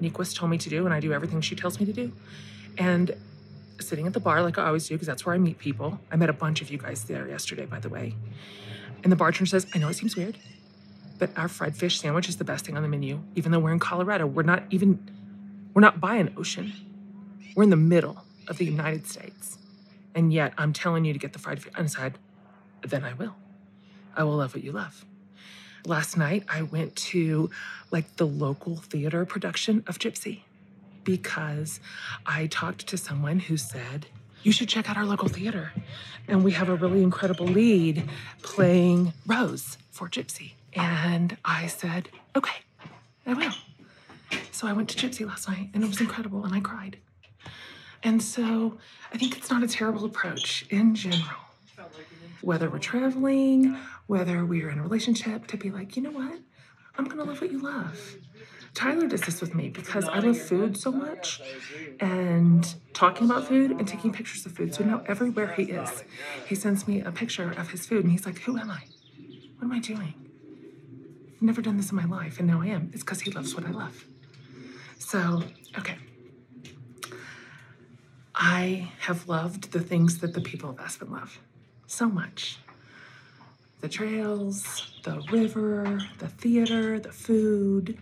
Niequist 0.00 0.36
told 0.36 0.50
me 0.50 0.58
to 0.58 0.70
do, 0.70 0.86
and 0.86 0.94
I 0.94 1.00
do 1.00 1.12
everything 1.12 1.42
she 1.42 1.54
tells 1.54 1.78
me 1.78 1.84
to 1.84 1.92
do. 1.92 2.12
And 2.78 3.14
sitting 3.78 4.06
at 4.06 4.14
the 4.14 4.20
bar 4.20 4.42
like 4.42 4.56
I 4.56 4.66
always 4.66 4.88
do, 4.88 4.94
because 4.94 5.06
that's 5.06 5.26
where 5.26 5.34
I 5.34 5.38
meet 5.38 5.58
people. 5.58 6.00
I 6.10 6.16
met 6.16 6.30
a 6.30 6.32
bunch 6.32 6.62
of 6.62 6.70
you 6.70 6.78
guys 6.78 7.04
there 7.04 7.28
yesterday, 7.28 7.66
by 7.66 7.78
the 7.78 7.90
way. 7.90 8.14
And 9.02 9.12
the 9.12 9.16
bartender 9.16 9.48
says, 9.48 9.66
I 9.74 9.78
know 9.78 9.88
it 9.88 9.94
seems 9.94 10.16
weird, 10.16 10.38
but 11.18 11.36
our 11.36 11.48
fried 11.48 11.76
fish 11.76 12.00
sandwich 12.00 12.28
is 12.28 12.36
the 12.36 12.44
best 12.44 12.64
thing 12.64 12.76
on 12.76 12.82
the 12.82 12.88
menu. 12.88 13.20
Even 13.34 13.52
though 13.52 13.58
we're 13.58 13.72
in 13.72 13.78
Colorado, 13.78 14.26
we're 14.26 14.42
not 14.42 14.64
even, 14.70 14.98
we're 15.74 15.82
not 15.82 16.00
by 16.00 16.16
an 16.16 16.34
ocean. 16.36 16.72
We're 17.54 17.64
in 17.64 17.70
the 17.70 17.76
middle 17.76 18.24
of 18.48 18.58
the 18.58 18.64
United 18.64 19.06
States. 19.06 19.58
And 20.14 20.32
yet 20.32 20.52
I'm 20.58 20.72
telling 20.72 21.04
you 21.04 21.12
to 21.12 21.18
get 21.18 21.32
the 21.32 21.38
fried 21.38 21.62
fish. 21.62 21.72
And 21.76 21.84
I 21.84 21.88
said, 21.88 22.18
then 22.82 23.04
I 23.04 23.14
will. 23.14 23.36
I 24.16 24.24
will 24.24 24.36
love 24.36 24.54
what 24.54 24.64
you 24.64 24.72
love. 24.72 25.04
Last 25.86 26.16
night 26.16 26.44
I 26.48 26.62
went 26.62 26.94
to 26.96 27.50
like 27.90 28.16
the 28.16 28.26
local 28.26 28.76
theater 28.76 29.24
production 29.24 29.82
of 29.86 29.98
Gypsy 29.98 30.40
because 31.04 31.80
I 32.24 32.46
talked 32.46 32.86
to 32.88 32.96
someone 32.96 33.40
who 33.40 33.56
said, 33.56 34.06
you 34.42 34.52
should 34.52 34.68
check 34.68 34.88
out 34.90 34.96
our 34.96 35.04
local 35.04 35.28
theater. 35.28 35.72
And 36.28 36.44
we 36.44 36.52
have 36.52 36.68
a 36.68 36.74
really 36.74 37.02
incredible 37.02 37.46
lead 37.46 38.08
playing 38.42 39.12
Rose 39.26 39.78
for 39.90 40.08
Gypsy. 40.08 40.52
And 40.74 41.36
I 41.44 41.66
said, 41.66 42.08
okay, 42.36 42.58
I 43.26 43.34
will. 43.34 43.52
So 44.50 44.66
I 44.66 44.72
went 44.72 44.88
to 44.90 44.96
Gypsy 44.96 45.26
last 45.26 45.48
night 45.48 45.70
and 45.74 45.84
it 45.84 45.86
was 45.86 46.00
incredible 46.00 46.44
and 46.44 46.54
I 46.54 46.60
cried. 46.60 46.98
And 48.02 48.22
so 48.22 48.78
I 49.12 49.18
think 49.18 49.36
it's 49.36 49.50
not 49.50 49.62
a 49.62 49.68
terrible 49.68 50.04
approach 50.04 50.64
in 50.70 50.94
general. 50.94 51.22
Whether 52.40 52.68
we're 52.68 52.78
traveling, 52.78 53.76
whether 54.06 54.44
we're 54.44 54.70
in 54.70 54.78
a 54.78 54.82
relationship, 54.82 55.46
to 55.48 55.56
be 55.56 55.70
like, 55.70 55.96
you 55.96 56.02
know 56.02 56.10
what? 56.10 56.38
I'm 56.98 57.04
gonna 57.04 57.24
love 57.24 57.40
what 57.40 57.52
you 57.52 57.60
love. 57.60 58.16
Tyler 58.74 59.06
does 59.06 59.20
this 59.20 59.40
with 59.40 59.54
me 59.54 59.68
because 59.68 60.06
I 60.06 60.18
love 60.18 60.38
food 60.40 60.76
so 60.76 60.90
much 60.90 61.42
and 62.00 62.74
talking 62.94 63.30
about 63.30 63.46
food 63.46 63.70
and 63.72 63.86
taking 63.86 64.12
pictures 64.12 64.46
of 64.46 64.52
food. 64.52 64.74
So 64.74 64.82
now 64.82 65.02
everywhere 65.06 65.48
he 65.48 65.64
is, 65.64 66.04
he 66.46 66.54
sends 66.54 66.88
me 66.88 67.00
a 67.00 67.12
picture 67.12 67.52
of 67.52 67.70
his 67.70 67.86
food 67.86 68.04
and 68.04 68.10
he's 68.10 68.24
like, 68.26 68.38
Who 68.40 68.56
am 68.56 68.70
I? 68.70 68.84
What 69.58 69.64
am 69.64 69.72
I 69.72 69.78
doing? 69.78 70.14
I've 71.42 71.46
never 71.46 71.60
done 71.60 71.76
this 71.76 71.90
in 71.90 71.96
my 71.96 72.04
life 72.04 72.38
and 72.38 72.46
now 72.46 72.62
I 72.62 72.68
am. 72.68 72.92
It's 72.92 73.02
because 73.02 73.20
he 73.22 73.32
loves 73.32 73.52
what 73.52 73.66
I 73.66 73.70
love. 73.70 74.04
So, 75.00 75.42
okay. 75.76 75.96
I 78.32 78.92
have 79.00 79.26
loved 79.28 79.72
the 79.72 79.80
things 79.80 80.18
that 80.18 80.34
the 80.34 80.40
people 80.40 80.70
of 80.70 80.78
Aspen 80.78 81.10
love 81.10 81.40
so 81.88 82.08
much 82.08 82.58
the 83.80 83.88
trails, 83.88 84.92
the 85.02 85.20
river, 85.32 85.98
the 86.18 86.28
theater, 86.28 87.00
the 87.00 87.10
food. 87.10 87.98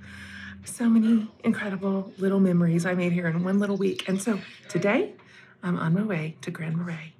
So 0.66 0.90
many 0.90 1.26
incredible 1.42 2.12
little 2.18 2.40
memories 2.40 2.84
I 2.84 2.92
made 2.92 3.12
here 3.12 3.26
in 3.26 3.42
one 3.42 3.58
little 3.58 3.78
week. 3.78 4.06
And 4.06 4.20
so 4.20 4.38
today, 4.68 5.14
I'm 5.62 5.78
on 5.78 5.94
my 5.94 6.02
way 6.02 6.36
to 6.42 6.50
Grand 6.50 6.76
Marais, 6.76 7.14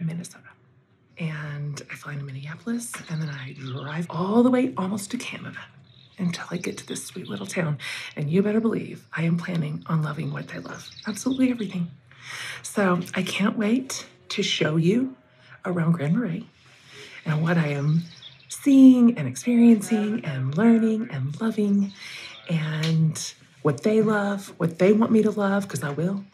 Minnesota. 0.00 0.55
And 1.18 1.80
I 1.90 1.94
fly 1.94 2.12
into 2.12 2.24
Minneapolis 2.24 2.92
and 3.08 3.22
then 3.22 3.30
I 3.30 3.54
drive 3.58 4.06
all 4.10 4.42
the 4.42 4.50
way 4.50 4.74
almost 4.76 5.10
to 5.12 5.16
Canada 5.16 5.58
until 6.18 6.44
I 6.50 6.56
get 6.56 6.78
to 6.78 6.86
this 6.86 7.04
sweet 7.04 7.28
little 7.28 7.46
town. 7.46 7.78
And 8.16 8.30
you 8.30 8.42
better 8.42 8.60
believe 8.60 9.06
I 9.16 9.22
am 9.22 9.36
planning 9.36 9.82
on 9.86 10.02
loving 10.02 10.32
what 10.32 10.54
I 10.54 10.58
love. 10.58 10.90
Absolutely 11.06 11.50
everything. 11.50 11.90
So 12.62 13.00
I 13.14 13.22
can't 13.22 13.56
wait 13.56 14.06
to 14.30 14.42
show 14.42 14.76
you 14.76 15.16
around 15.64 15.92
Grand 15.92 16.16
Marais 16.16 16.46
and 17.24 17.42
what 17.42 17.58
I 17.58 17.68
am 17.68 18.02
seeing 18.48 19.16
and 19.18 19.26
experiencing 19.26 20.24
and 20.24 20.56
learning 20.56 21.08
and 21.10 21.38
loving 21.40 21.92
and 22.48 23.34
what 23.62 23.82
they 23.82 24.00
love, 24.02 24.52
what 24.58 24.78
they 24.78 24.92
want 24.92 25.12
me 25.12 25.22
to 25.22 25.30
love, 25.30 25.64
because 25.64 25.82
I 25.82 25.90
will. 25.90 26.24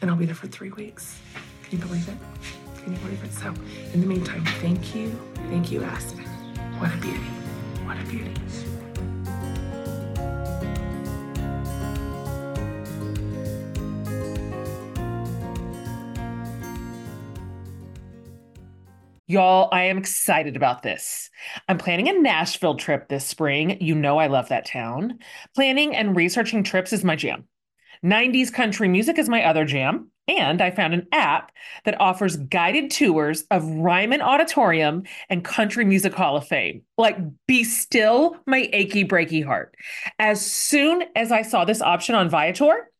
And 0.00 0.10
I'll 0.10 0.16
be 0.16 0.26
there 0.26 0.34
for 0.34 0.46
three 0.46 0.70
weeks. 0.70 1.18
Can 1.64 1.78
you 1.78 1.84
believe 1.84 2.08
it? 2.08 2.63
Believe 2.84 3.24
it? 3.24 3.32
So, 3.32 3.54
in 3.92 4.00
the 4.00 4.06
meantime, 4.06 4.44
thank 4.60 4.94
you. 4.94 5.10
Thank 5.48 5.72
you, 5.72 5.82
Aspen. 5.82 6.24
What 6.78 6.92
a 6.92 6.96
beauty. 6.98 7.18
What 7.84 7.98
a 7.98 8.04
beauty. 8.04 8.34
Y'all, 19.26 19.70
I 19.72 19.84
am 19.84 19.96
excited 19.96 20.54
about 20.54 20.82
this. 20.82 21.30
I'm 21.66 21.78
planning 21.78 22.08
a 22.08 22.12
Nashville 22.12 22.76
trip 22.76 23.08
this 23.08 23.24
spring. 23.24 23.80
You 23.80 23.94
know, 23.94 24.18
I 24.18 24.26
love 24.26 24.50
that 24.50 24.66
town. 24.66 25.18
Planning 25.54 25.96
and 25.96 26.14
researching 26.14 26.62
trips 26.62 26.92
is 26.92 27.02
my 27.02 27.16
jam. 27.16 27.48
90s 28.04 28.52
country 28.52 28.86
music 28.86 29.18
is 29.18 29.30
my 29.30 29.42
other 29.44 29.64
jam. 29.64 30.10
And 30.26 30.62
I 30.62 30.70
found 30.70 30.94
an 30.94 31.06
app 31.12 31.52
that 31.84 32.00
offers 32.00 32.36
guided 32.36 32.90
tours 32.90 33.44
of 33.50 33.68
Ryman 33.68 34.22
Auditorium 34.22 35.02
and 35.28 35.44
Country 35.44 35.84
Music 35.84 36.14
Hall 36.14 36.36
of 36.36 36.46
Fame. 36.46 36.82
Like, 36.96 37.18
be 37.46 37.62
still 37.62 38.36
my 38.46 38.68
achy 38.72 39.04
breaky 39.04 39.44
heart. 39.44 39.74
As 40.18 40.44
soon 40.44 41.04
as 41.14 41.30
I 41.30 41.42
saw 41.42 41.64
this 41.64 41.82
option 41.82 42.14
on 42.14 42.30
Viator, 42.30 42.90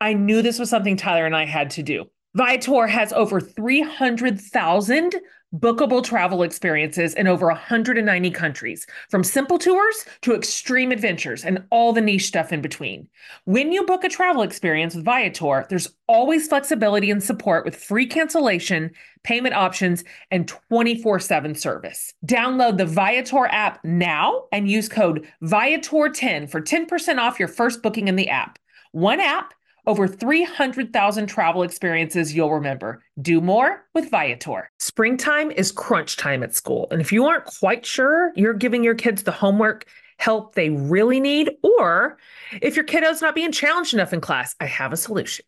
I 0.00 0.12
knew 0.12 0.42
this 0.42 0.58
was 0.58 0.68
something 0.68 0.96
Tyler 0.96 1.24
and 1.24 1.34
I 1.36 1.46
had 1.46 1.70
to 1.70 1.82
do. 1.82 2.10
Viator 2.34 2.86
has 2.86 3.12
over 3.12 3.40
300,000 3.40 5.14
bookable 5.54 6.02
travel 6.02 6.42
experiences 6.42 7.14
in 7.14 7.26
over 7.26 7.46
190 7.46 8.30
countries, 8.30 8.86
from 9.08 9.22
simple 9.22 9.58
tours 9.58 10.04
to 10.22 10.34
extreme 10.34 10.90
adventures 10.90 11.44
and 11.44 11.64
all 11.70 11.92
the 11.92 12.00
niche 12.00 12.26
stuff 12.26 12.52
in 12.52 12.60
between. 12.60 13.08
When 13.44 13.72
you 13.72 13.84
book 13.86 14.04
a 14.04 14.08
travel 14.08 14.42
experience 14.42 14.94
with 14.94 15.04
Viator, 15.04 15.66
there's 15.68 15.94
always 16.08 16.48
flexibility 16.48 17.10
and 17.10 17.22
support 17.22 17.64
with 17.64 17.76
free 17.76 18.06
cancellation, 18.06 18.90
payment 19.22 19.54
options, 19.54 20.04
and 20.30 20.48
24 20.48 21.20
7 21.20 21.54
service. 21.54 22.12
Download 22.26 22.76
the 22.76 22.86
Viator 22.86 23.46
app 23.46 23.84
now 23.84 24.44
and 24.52 24.68
use 24.68 24.88
code 24.88 25.26
Viator10 25.42 26.50
for 26.50 26.60
10% 26.60 27.18
off 27.18 27.38
your 27.38 27.48
first 27.48 27.82
booking 27.82 28.08
in 28.08 28.16
the 28.16 28.28
app. 28.28 28.58
One 28.92 29.20
app 29.20 29.54
over 29.86 30.08
300,000 30.08 31.26
travel 31.26 31.62
experiences 31.62 32.34
you'll 32.34 32.52
remember. 32.52 33.02
Do 33.20 33.40
more 33.40 33.84
with 33.94 34.10
Viator. 34.10 34.70
Springtime 34.78 35.50
is 35.50 35.72
crunch 35.72 36.16
time 36.16 36.42
at 36.42 36.54
school. 36.54 36.88
And 36.90 37.00
if 37.00 37.12
you 37.12 37.24
aren't 37.26 37.44
quite 37.44 37.84
sure 37.84 38.32
you're 38.36 38.54
giving 38.54 38.82
your 38.84 38.94
kids 38.94 39.22
the 39.22 39.32
homework 39.32 39.86
help 40.18 40.54
they 40.54 40.70
really 40.70 41.20
need, 41.20 41.50
or 41.62 42.18
if 42.62 42.76
your 42.76 42.84
kiddo's 42.84 43.20
not 43.20 43.34
being 43.34 43.52
challenged 43.52 43.94
enough 43.94 44.12
in 44.12 44.20
class, 44.20 44.54
I 44.60 44.66
have 44.66 44.92
a 44.92 44.96
solution. 44.96 45.44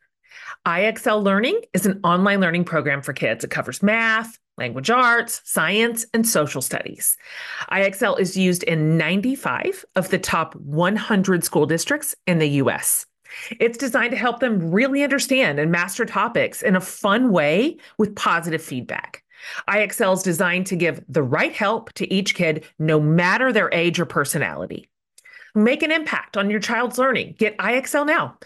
IXL 0.66 1.22
Learning 1.22 1.60
is 1.72 1.86
an 1.86 2.00
online 2.02 2.40
learning 2.40 2.64
program 2.64 3.00
for 3.00 3.12
kids. 3.12 3.44
It 3.44 3.50
covers 3.50 3.82
math, 3.82 4.38
language 4.58 4.90
arts, 4.90 5.40
science, 5.44 6.06
and 6.12 6.26
social 6.26 6.62
studies. 6.62 7.16
IXL 7.70 8.18
is 8.18 8.36
used 8.36 8.62
in 8.64 8.96
95 8.96 9.84
of 9.94 10.10
the 10.10 10.18
top 10.18 10.54
100 10.56 11.44
school 11.44 11.66
districts 11.66 12.14
in 12.26 12.38
the 12.38 12.48
US. 12.48 13.06
It's 13.60 13.78
designed 13.78 14.12
to 14.12 14.16
help 14.16 14.40
them 14.40 14.70
really 14.70 15.02
understand 15.02 15.58
and 15.58 15.70
master 15.70 16.04
topics 16.04 16.62
in 16.62 16.76
a 16.76 16.80
fun 16.80 17.30
way 17.30 17.76
with 17.98 18.16
positive 18.16 18.62
feedback. 18.62 19.22
IXL 19.68 20.14
is 20.14 20.22
designed 20.22 20.66
to 20.66 20.76
give 20.76 21.02
the 21.08 21.22
right 21.22 21.52
help 21.52 21.92
to 21.94 22.12
each 22.12 22.34
kid, 22.34 22.64
no 22.78 23.00
matter 23.00 23.52
their 23.52 23.72
age 23.72 24.00
or 24.00 24.06
personality. 24.06 24.88
Make 25.56 25.82
an 25.82 25.90
impact 25.90 26.36
on 26.36 26.50
your 26.50 26.60
child's 26.60 26.98
learning. 26.98 27.34
Get 27.38 27.56
IXL 27.56 28.06
now. 28.06 28.36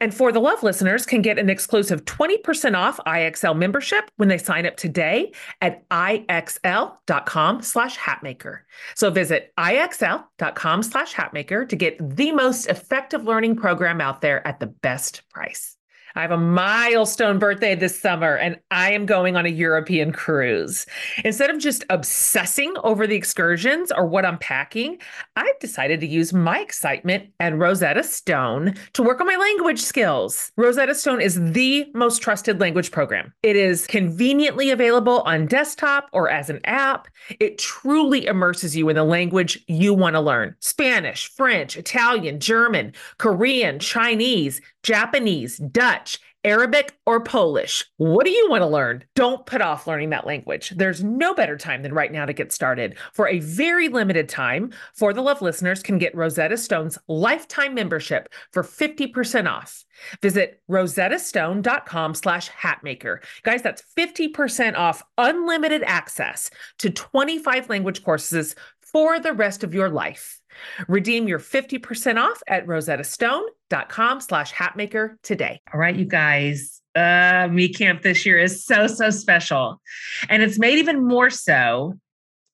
And 0.00 0.14
for 0.14 0.32
the 0.32 0.40
love 0.40 0.62
listeners 0.62 1.04
can 1.04 1.20
get 1.20 1.38
an 1.38 1.50
exclusive 1.50 2.06
20% 2.06 2.74
off 2.74 2.98
IXL 3.06 3.54
membership 3.54 4.10
when 4.16 4.30
they 4.30 4.38
sign 4.38 4.64
up 4.64 4.76
today 4.76 5.32
at 5.60 5.86
IXL.com 5.90 7.60
slash 7.60 7.98
hatmaker. 7.98 8.60
So 8.94 9.10
visit 9.10 9.52
IXL.com 9.58 10.82
slash 10.82 11.14
hatmaker 11.14 11.68
to 11.68 11.76
get 11.76 12.16
the 12.16 12.32
most 12.32 12.66
effective 12.66 13.24
learning 13.24 13.56
program 13.56 14.00
out 14.00 14.22
there 14.22 14.46
at 14.46 14.58
the 14.58 14.66
best 14.66 15.22
price. 15.28 15.73
I 16.16 16.22
have 16.22 16.30
a 16.30 16.36
milestone 16.36 17.40
birthday 17.40 17.74
this 17.74 18.00
summer 18.00 18.36
and 18.36 18.56
I 18.70 18.92
am 18.92 19.04
going 19.04 19.34
on 19.34 19.46
a 19.46 19.50
European 19.50 20.12
cruise. 20.12 20.86
Instead 21.24 21.50
of 21.50 21.58
just 21.58 21.84
obsessing 21.90 22.72
over 22.84 23.04
the 23.08 23.16
excursions 23.16 23.90
or 23.90 24.06
what 24.06 24.24
I'm 24.24 24.38
packing, 24.38 24.98
I've 25.34 25.58
decided 25.58 26.00
to 26.00 26.06
use 26.06 26.32
my 26.32 26.60
excitement 26.60 27.30
and 27.40 27.58
Rosetta 27.58 28.04
Stone 28.04 28.74
to 28.92 29.02
work 29.02 29.20
on 29.20 29.26
my 29.26 29.34
language 29.34 29.80
skills. 29.80 30.52
Rosetta 30.56 30.94
Stone 30.94 31.20
is 31.20 31.34
the 31.52 31.86
most 31.94 32.22
trusted 32.22 32.60
language 32.60 32.92
program. 32.92 33.32
It 33.42 33.56
is 33.56 33.84
conveniently 33.88 34.70
available 34.70 35.22
on 35.22 35.46
desktop 35.46 36.08
or 36.12 36.30
as 36.30 36.48
an 36.48 36.60
app. 36.62 37.08
It 37.40 37.58
truly 37.58 38.26
immerses 38.26 38.76
you 38.76 38.88
in 38.88 38.94
the 38.94 39.02
language 39.02 39.64
you 39.66 39.92
want 39.92 40.14
to 40.14 40.20
learn 40.20 40.54
Spanish, 40.60 41.28
French, 41.32 41.76
Italian, 41.76 42.38
German, 42.38 42.92
Korean, 43.18 43.80
Chinese, 43.80 44.60
Japanese, 44.84 45.56
Dutch, 45.58 46.03
Arabic, 46.44 46.96
or 47.06 47.20
Polish. 47.20 47.84
What 47.96 48.26
do 48.26 48.30
you 48.30 48.48
want 48.50 48.62
to 48.62 48.66
learn? 48.66 49.04
Don't 49.14 49.46
put 49.46 49.62
off 49.62 49.86
learning 49.86 50.10
that 50.10 50.26
language. 50.26 50.70
There's 50.76 51.02
no 51.02 51.34
better 51.34 51.56
time 51.56 51.82
than 51.82 51.94
right 51.94 52.12
now 52.12 52.26
to 52.26 52.32
get 52.32 52.52
started. 52.52 52.98
For 53.12 53.26
a 53.28 53.40
very 53.40 53.88
limited 53.88 54.28
time, 54.28 54.72
For 54.94 55.12
the 55.12 55.22
Love 55.22 55.42
listeners 55.42 55.82
can 55.82 55.98
get 55.98 56.14
Rosetta 56.14 56.56
Stone's 56.56 56.98
lifetime 57.08 57.74
membership 57.74 58.28
for 58.52 58.62
50% 58.62 59.50
off. 59.50 59.84
Visit 60.20 60.60
rosettastone.com 60.70 62.14
slash 62.14 62.50
hatmaker. 62.50 63.18
Guys, 63.42 63.62
that's 63.62 63.82
50% 63.96 64.76
off 64.76 65.02
unlimited 65.16 65.82
access 65.84 66.50
to 66.78 66.90
25 66.90 67.68
language 67.68 68.04
courses 68.04 68.54
for 68.80 69.18
the 69.18 69.32
rest 69.32 69.64
of 69.64 69.74
your 69.74 69.88
life. 69.88 70.40
Redeem 70.88 71.28
your 71.28 71.38
50% 71.38 72.20
off 72.20 72.42
at 72.48 72.66
rosettastone.com 72.66 74.20
slash 74.20 74.52
hatmaker 74.52 75.16
today. 75.22 75.60
All 75.72 75.80
right, 75.80 75.96
you 75.96 76.04
guys. 76.04 76.80
Uh, 76.94 77.48
Me 77.50 77.68
Camp 77.68 78.02
this 78.02 78.24
year 78.24 78.38
is 78.38 78.64
so, 78.64 78.86
so 78.86 79.10
special. 79.10 79.80
And 80.28 80.42
it's 80.42 80.58
made 80.58 80.78
even 80.78 81.04
more 81.04 81.28
so 81.28 81.98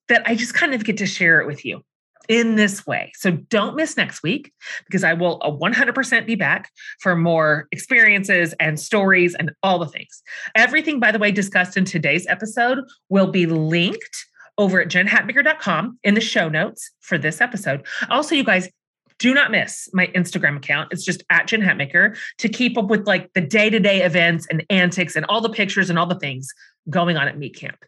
that 0.07 0.23
I 0.25 0.35
just 0.35 0.55
kind 0.55 0.73
of 0.73 0.83
get 0.83 0.97
to 0.97 1.05
share 1.05 1.39
it 1.41 1.47
with 1.47 1.63
you 1.63 1.83
in 2.27 2.55
this 2.55 2.85
way. 2.85 3.11
So 3.15 3.31
don't 3.31 3.75
miss 3.75 3.97
next 3.97 4.23
week 4.23 4.51
because 4.85 5.03
I 5.03 5.13
will 5.13 5.39
100% 5.39 6.25
be 6.25 6.35
back 6.35 6.69
for 6.99 7.15
more 7.15 7.67
experiences 7.71 8.53
and 8.59 8.79
stories 8.79 9.35
and 9.35 9.51
all 9.63 9.79
the 9.79 9.87
things. 9.87 10.21
Everything, 10.55 10.99
by 10.99 11.11
the 11.11 11.19
way, 11.19 11.31
discussed 11.31 11.77
in 11.77 11.85
today's 11.85 12.25
episode 12.27 12.79
will 13.09 13.31
be 13.31 13.45
linked 13.45 14.25
over 14.61 14.79
at 14.79 14.87
jenhatmaker.com 14.87 15.99
in 16.03 16.13
the 16.13 16.21
show 16.21 16.47
notes 16.47 16.91
for 16.99 17.17
this 17.17 17.41
episode. 17.41 17.85
Also, 18.09 18.35
you 18.35 18.43
guys, 18.43 18.69
do 19.17 19.33
not 19.33 19.51
miss 19.51 19.89
my 19.93 20.07
Instagram 20.07 20.57
account. 20.57 20.91
It's 20.91 21.03
just 21.03 21.23
at 21.29 21.47
Jen 21.47 21.61
Hatmaker 21.61 22.17
to 22.39 22.49
keep 22.49 22.77
up 22.77 22.87
with 22.87 23.05
like 23.05 23.31
the 23.33 23.41
day 23.41 23.69
to 23.69 23.79
day 23.79 24.01
events 24.03 24.47
and 24.49 24.65
antics 24.69 25.15
and 25.15 25.25
all 25.25 25.41
the 25.41 25.49
pictures 25.49 25.89
and 25.89 25.99
all 25.99 26.07
the 26.07 26.17
things 26.17 26.47
going 26.89 27.17
on 27.17 27.27
at 27.27 27.37
Me 27.37 27.49
Camp. 27.49 27.83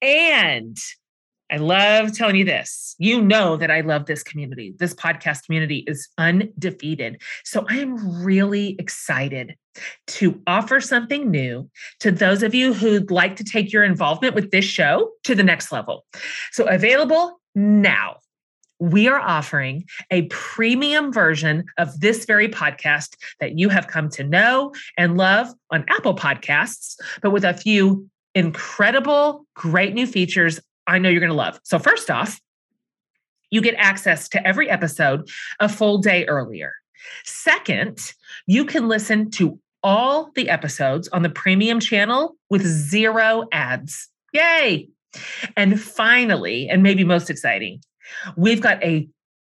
And 0.00 0.76
I 1.50 1.58
love 1.58 2.12
telling 2.12 2.36
you 2.36 2.44
this. 2.44 2.96
You 2.98 3.22
know 3.22 3.56
that 3.56 3.70
I 3.70 3.80
love 3.80 4.06
this 4.06 4.22
community. 4.22 4.74
This 4.78 4.94
podcast 4.94 5.44
community 5.44 5.84
is 5.86 6.08
undefeated. 6.18 7.22
So 7.44 7.64
I 7.68 7.76
am 7.76 8.24
really 8.24 8.74
excited 8.78 9.54
to 10.08 10.40
offer 10.46 10.80
something 10.80 11.30
new 11.30 11.70
to 12.00 12.10
those 12.10 12.42
of 12.42 12.54
you 12.54 12.72
who'd 12.72 13.10
like 13.10 13.36
to 13.36 13.44
take 13.44 13.72
your 13.72 13.84
involvement 13.84 14.34
with 14.34 14.50
this 14.50 14.64
show 14.64 15.10
to 15.24 15.34
the 15.34 15.44
next 15.44 15.70
level. 15.70 16.04
So 16.52 16.66
available 16.66 17.40
now. 17.54 18.16
We 18.78 19.08
are 19.08 19.20
offering 19.20 19.84
a 20.10 20.22
premium 20.22 21.10
version 21.10 21.64
of 21.78 21.98
this 22.00 22.26
very 22.26 22.48
podcast 22.48 23.16
that 23.40 23.58
you 23.58 23.70
have 23.70 23.86
come 23.86 24.10
to 24.10 24.24
know 24.24 24.74
and 24.98 25.16
love 25.16 25.48
on 25.70 25.86
Apple 25.88 26.14
Podcasts, 26.14 26.96
but 27.22 27.30
with 27.30 27.44
a 27.44 27.54
few 27.54 28.10
incredible, 28.34 29.46
great 29.54 29.94
new 29.94 30.06
features 30.06 30.60
I 30.86 30.98
know 30.98 31.08
you're 31.08 31.20
going 31.20 31.30
to 31.30 31.36
love. 31.36 31.60
So, 31.64 31.78
first 31.78 32.10
off, 32.10 32.40
you 33.50 33.60
get 33.60 33.74
access 33.78 34.28
to 34.30 34.46
every 34.46 34.68
episode 34.68 35.28
a 35.60 35.68
full 35.68 35.98
day 35.98 36.24
earlier. 36.26 36.72
Second, 37.24 37.98
you 38.46 38.64
can 38.64 38.88
listen 38.88 39.30
to 39.32 39.58
all 39.82 40.30
the 40.34 40.48
episodes 40.48 41.08
on 41.08 41.22
the 41.22 41.30
premium 41.30 41.78
channel 41.78 42.36
with 42.50 42.66
zero 42.66 43.44
ads. 43.52 44.08
Yay! 44.32 44.88
And 45.56 45.80
finally, 45.80 46.68
and 46.68 46.82
maybe 46.82 47.04
most 47.04 47.30
exciting, 47.30 47.80
we've 48.36 48.60
got 48.60 48.82
a 48.82 49.08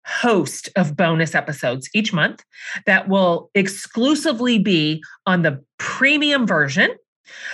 host 0.07 0.69
of 0.75 0.97
bonus 0.97 1.35
episodes 1.35 1.89
each 1.95 2.13
month 2.13 2.43
that 2.87 3.09
will 3.09 3.51
exclusively 3.55 4.59
be 4.59 5.03
on 5.27 5.43
the 5.43 5.63
premium 5.79 6.47
version 6.47 6.91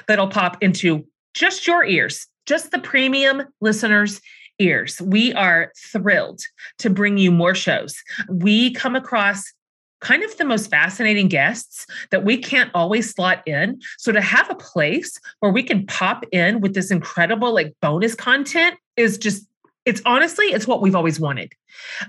that'll 0.06 0.28
pop 0.28 0.56
into 0.62 1.04
just 1.34 1.66
your 1.66 1.84
ears, 1.84 2.26
just 2.48 2.70
the 2.70 2.78
premium 2.78 3.42
listeners' 3.60 4.22
ears. 4.58 5.00
We 5.02 5.34
are 5.34 5.70
thrilled 5.76 6.40
to 6.78 6.88
bring 6.88 7.18
you 7.18 7.30
more 7.30 7.54
shows. 7.54 8.02
We 8.30 8.72
come 8.72 8.96
across 8.96 9.52
kind 10.00 10.22
of 10.22 10.34
the 10.38 10.44
most 10.44 10.70
fascinating 10.70 11.28
guests 11.28 11.86
that 12.10 12.24
we 12.24 12.38
can't 12.38 12.70
always 12.74 13.12
slot 13.12 13.42
in. 13.46 13.80
So 13.98 14.12
to 14.12 14.20
have 14.20 14.48
a 14.50 14.54
place 14.54 15.20
where 15.40 15.52
we 15.52 15.62
can 15.62 15.86
pop 15.86 16.24
in 16.32 16.60
with 16.60 16.74
this 16.74 16.90
incredible 16.90 17.52
like 17.52 17.74
bonus 17.82 18.14
content 18.14 18.76
is 18.96 19.18
just 19.18 19.47
it's 19.88 20.02
honestly 20.04 20.46
it's 20.46 20.66
what 20.66 20.82
we've 20.82 20.94
always 20.94 21.18
wanted. 21.18 21.52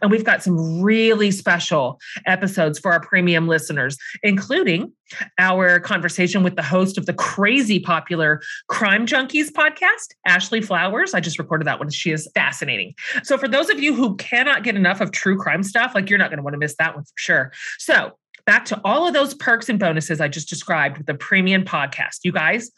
And 0.01 0.11
we've 0.11 0.25
got 0.25 0.43
some 0.43 0.81
really 0.81 1.31
special 1.31 1.99
episodes 2.25 2.77
for 2.77 2.91
our 2.91 2.99
premium 2.99 3.47
listeners 3.47 3.97
including 4.21 4.91
our 5.37 5.79
conversation 5.79 6.43
with 6.43 6.57
the 6.57 6.61
host 6.61 6.97
of 6.97 7.05
the 7.05 7.13
crazy 7.13 7.79
popular 7.79 8.41
crime 8.67 9.07
junkies 9.07 9.49
podcast 9.49 10.13
ashley 10.27 10.61
flowers. 10.61 11.13
I 11.13 11.21
just 11.21 11.39
recorded 11.39 11.65
that 11.65 11.79
one. 11.79 11.89
She 11.89 12.11
is 12.11 12.29
fascinating. 12.35 12.93
So 13.23 13.37
for 13.37 13.47
those 13.47 13.69
of 13.69 13.79
you 13.79 13.95
who 13.95 14.17
cannot 14.17 14.63
get 14.63 14.75
enough 14.75 14.99
of 14.99 15.11
true 15.11 15.37
crime 15.37 15.63
stuff 15.63 15.95
like 15.95 16.09
you're 16.09 16.19
not 16.19 16.29
going 16.29 16.37
to 16.37 16.43
want 16.43 16.55
to 16.55 16.59
miss 16.59 16.75
that 16.79 16.95
one 16.95 17.05
for 17.05 17.13
sure. 17.15 17.53
So 17.77 18.11
back 18.45 18.65
to 18.65 18.81
all 18.83 19.07
of 19.07 19.13
those 19.13 19.33
perks 19.35 19.69
and 19.69 19.79
bonuses 19.79 20.19
i 20.19 20.27
just 20.27 20.49
described 20.49 20.97
with 20.97 21.07
the 21.07 21.13
premium 21.13 21.63
podcast. 21.63 22.19
You 22.23 22.33
guys 22.33 22.71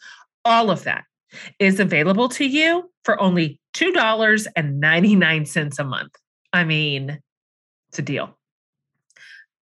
all 0.44 0.70
of 0.70 0.84
that 0.84 1.04
is 1.58 1.80
available 1.80 2.28
to 2.30 2.44
you 2.44 2.90
for 3.04 3.20
only 3.20 3.58
$2.99 3.74 5.78
a 5.78 5.84
month. 5.84 6.12
I 6.52 6.64
mean, 6.64 7.20
it's 7.90 7.98
a 7.98 8.02
deal. 8.02 8.36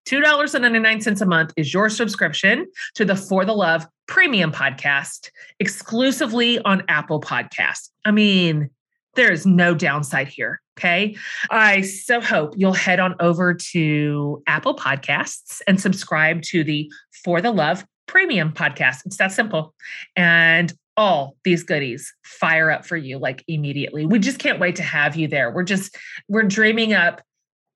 $2.99 0.07 1.21
a 1.21 1.25
month 1.25 1.53
is 1.55 1.73
your 1.73 1.89
subscription 1.89 2.67
to 2.95 3.05
the 3.05 3.15
For 3.15 3.45
the 3.45 3.53
Love 3.53 3.87
premium 4.07 4.51
podcast 4.51 5.29
exclusively 5.59 6.59
on 6.59 6.83
Apple 6.87 7.21
Podcasts. 7.21 7.89
I 8.03 8.11
mean, 8.11 8.69
there 9.15 9.31
is 9.31 9.45
no 9.45 9.73
downside 9.73 10.27
here. 10.27 10.61
Okay. 10.77 11.15
I 11.49 11.81
so 11.81 12.19
hope 12.19 12.53
you'll 12.57 12.73
head 12.73 12.99
on 12.99 13.15
over 13.19 13.53
to 13.53 14.41
Apple 14.47 14.75
Podcasts 14.75 15.61
and 15.67 15.79
subscribe 15.79 16.41
to 16.43 16.63
the 16.63 16.91
For 17.23 17.41
the 17.41 17.51
Love 17.51 17.85
premium 18.07 18.51
podcast. 18.51 19.05
It's 19.05 19.17
that 19.17 19.31
simple. 19.31 19.73
And 20.15 20.73
all 21.01 21.35
these 21.43 21.63
goodies 21.63 22.13
fire 22.23 22.69
up 22.69 22.85
for 22.85 22.95
you 22.95 23.17
like 23.17 23.43
immediately. 23.47 24.05
We 24.05 24.19
just 24.19 24.37
can't 24.37 24.59
wait 24.59 24.75
to 24.75 24.83
have 24.83 25.15
you 25.15 25.27
there. 25.27 25.49
We're 25.49 25.63
just, 25.63 25.97
we're 26.27 26.43
dreaming 26.43 26.93
up 26.93 27.23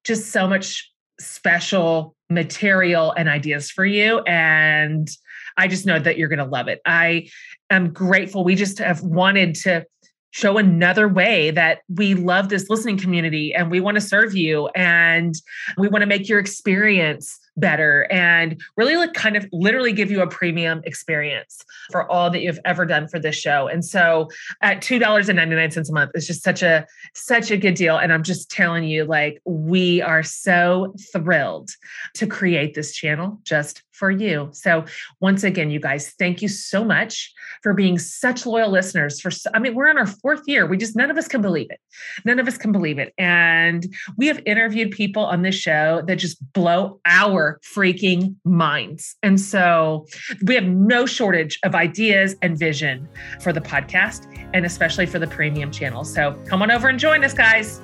just 0.03 0.31
so 0.31 0.47
much 0.47 0.91
special 1.19 2.15
material 2.29 3.13
and 3.13 3.27
ideas 3.27 3.71
for 3.71 3.83
you. 3.83 4.19
And 4.27 5.09
I 5.57 5.67
just 5.67 5.87
know 5.87 5.97
that 5.97 6.19
you're 6.19 6.27
going 6.27 6.37
to 6.37 6.45
love 6.45 6.67
it. 6.67 6.81
I 6.85 7.29
am 7.71 7.91
grateful. 7.91 8.43
We 8.43 8.53
just 8.53 8.77
have 8.77 9.01
wanted 9.01 9.55
to 9.55 9.87
show 10.29 10.59
another 10.59 11.07
way 11.07 11.49
that 11.49 11.79
we 11.89 12.13
love 12.13 12.49
this 12.49 12.69
listening 12.69 12.97
community 12.97 13.55
and 13.55 13.71
we 13.71 13.79
want 13.79 13.95
to 13.95 14.01
serve 14.01 14.35
you 14.35 14.67
and 14.75 15.33
we 15.79 15.87
want 15.87 16.03
to 16.03 16.07
make 16.07 16.29
your 16.29 16.37
experience 16.37 17.39
better 17.57 18.07
and 18.11 18.61
really 18.77 18.95
like 18.95 19.13
kind 19.13 19.35
of 19.35 19.47
literally 19.51 19.93
give 19.93 20.11
you 20.11 20.21
a 20.21 20.27
premium 20.27 20.81
experience 20.85 21.63
for 21.91 22.09
all 22.11 22.29
that 22.29 22.41
you've 22.41 22.59
ever 22.65 22.85
done 22.85 23.07
for 23.07 23.19
this 23.19 23.35
show. 23.35 23.67
And 23.67 23.83
so 23.83 24.29
at 24.61 24.81
$2.99 24.81 25.89
a 25.89 25.93
month 25.93 26.11
is 26.15 26.27
just 26.27 26.43
such 26.43 26.61
a 26.61 26.85
such 27.13 27.51
a 27.51 27.57
good 27.57 27.75
deal 27.75 27.97
and 27.97 28.11
I'm 28.11 28.23
just 28.23 28.49
telling 28.49 28.83
you 28.83 29.05
like 29.05 29.41
we 29.45 30.01
are 30.01 30.23
so 30.23 30.93
thrilled 31.11 31.69
to 32.15 32.27
create 32.27 32.73
this 32.73 32.93
channel 32.93 33.39
just 33.43 33.83
for 33.95 34.11
you. 34.11 34.49
So 34.51 34.85
once 35.19 35.43
again 35.43 35.69
you 35.69 35.79
guys 35.79 36.13
thank 36.19 36.41
you 36.41 36.47
so 36.47 36.83
much 36.83 37.33
for 37.63 37.73
being 37.73 37.97
such 37.97 38.45
loyal 38.45 38.69
listeners 38.69 39.19
for 39.19 39.31
I 39.53 39.59
mean 39.59 39.75
we're 39.75 39.87
in 39.87 39.97
our 39.97 40.05
fourth 40.05 40.43
year. 40.47 40.65
We 40.65 40.77
just 40.77 40.95
none 40.95 41.09
of 41.09 41.17
us 41.17 41.27
can 41.27 41.41
believe 41.41 41.67
it. 41.69 41.79
None 42.25 42.39
of 42.39 42.47
us 42.47 42.57
can 42.57 42.71
believe 42.71 42.99
it. 42.99 43.13
And 43.17 43.85
we 44.17 44.27
have 44.27 44.41
interviewed 44.45 44.91
people 44.91 45.25
on 45.25 45.41
this 45.41 45.55
show 45.55 46.03
that 46.07 46.17
just 46.17 46.37
blow 46.53 46.99
our 47.05 47.59
freaking 47.63 48.35
minds. 48.43 49.15
And 49.23 49.39
so 49.39 50.05
we 50.45 50.55
have 50.55 50.65
no 50.65 51.05
shortage 51.05 51.59
of 51.63 51.75
ideas 51.75 52.35
and 52.41 52.57
vision 52.57 53.07
for 53.41 53.53
the 53.53 53.61
podcast 53.61 54.27
and 54.53 54.65
especially 54.65 55.05
for 55.05 55.19
the 55.19 55.27
premium 55.27 55.71
channel. 55.71 56.03
So 56.03 56.33
come 56.47 56.61
on 56.61 56.71
over 56.71 56.87
and 56.87 56.99
join 56.99 57.23
us, 57.23 57.33
guys. 57.33 57.81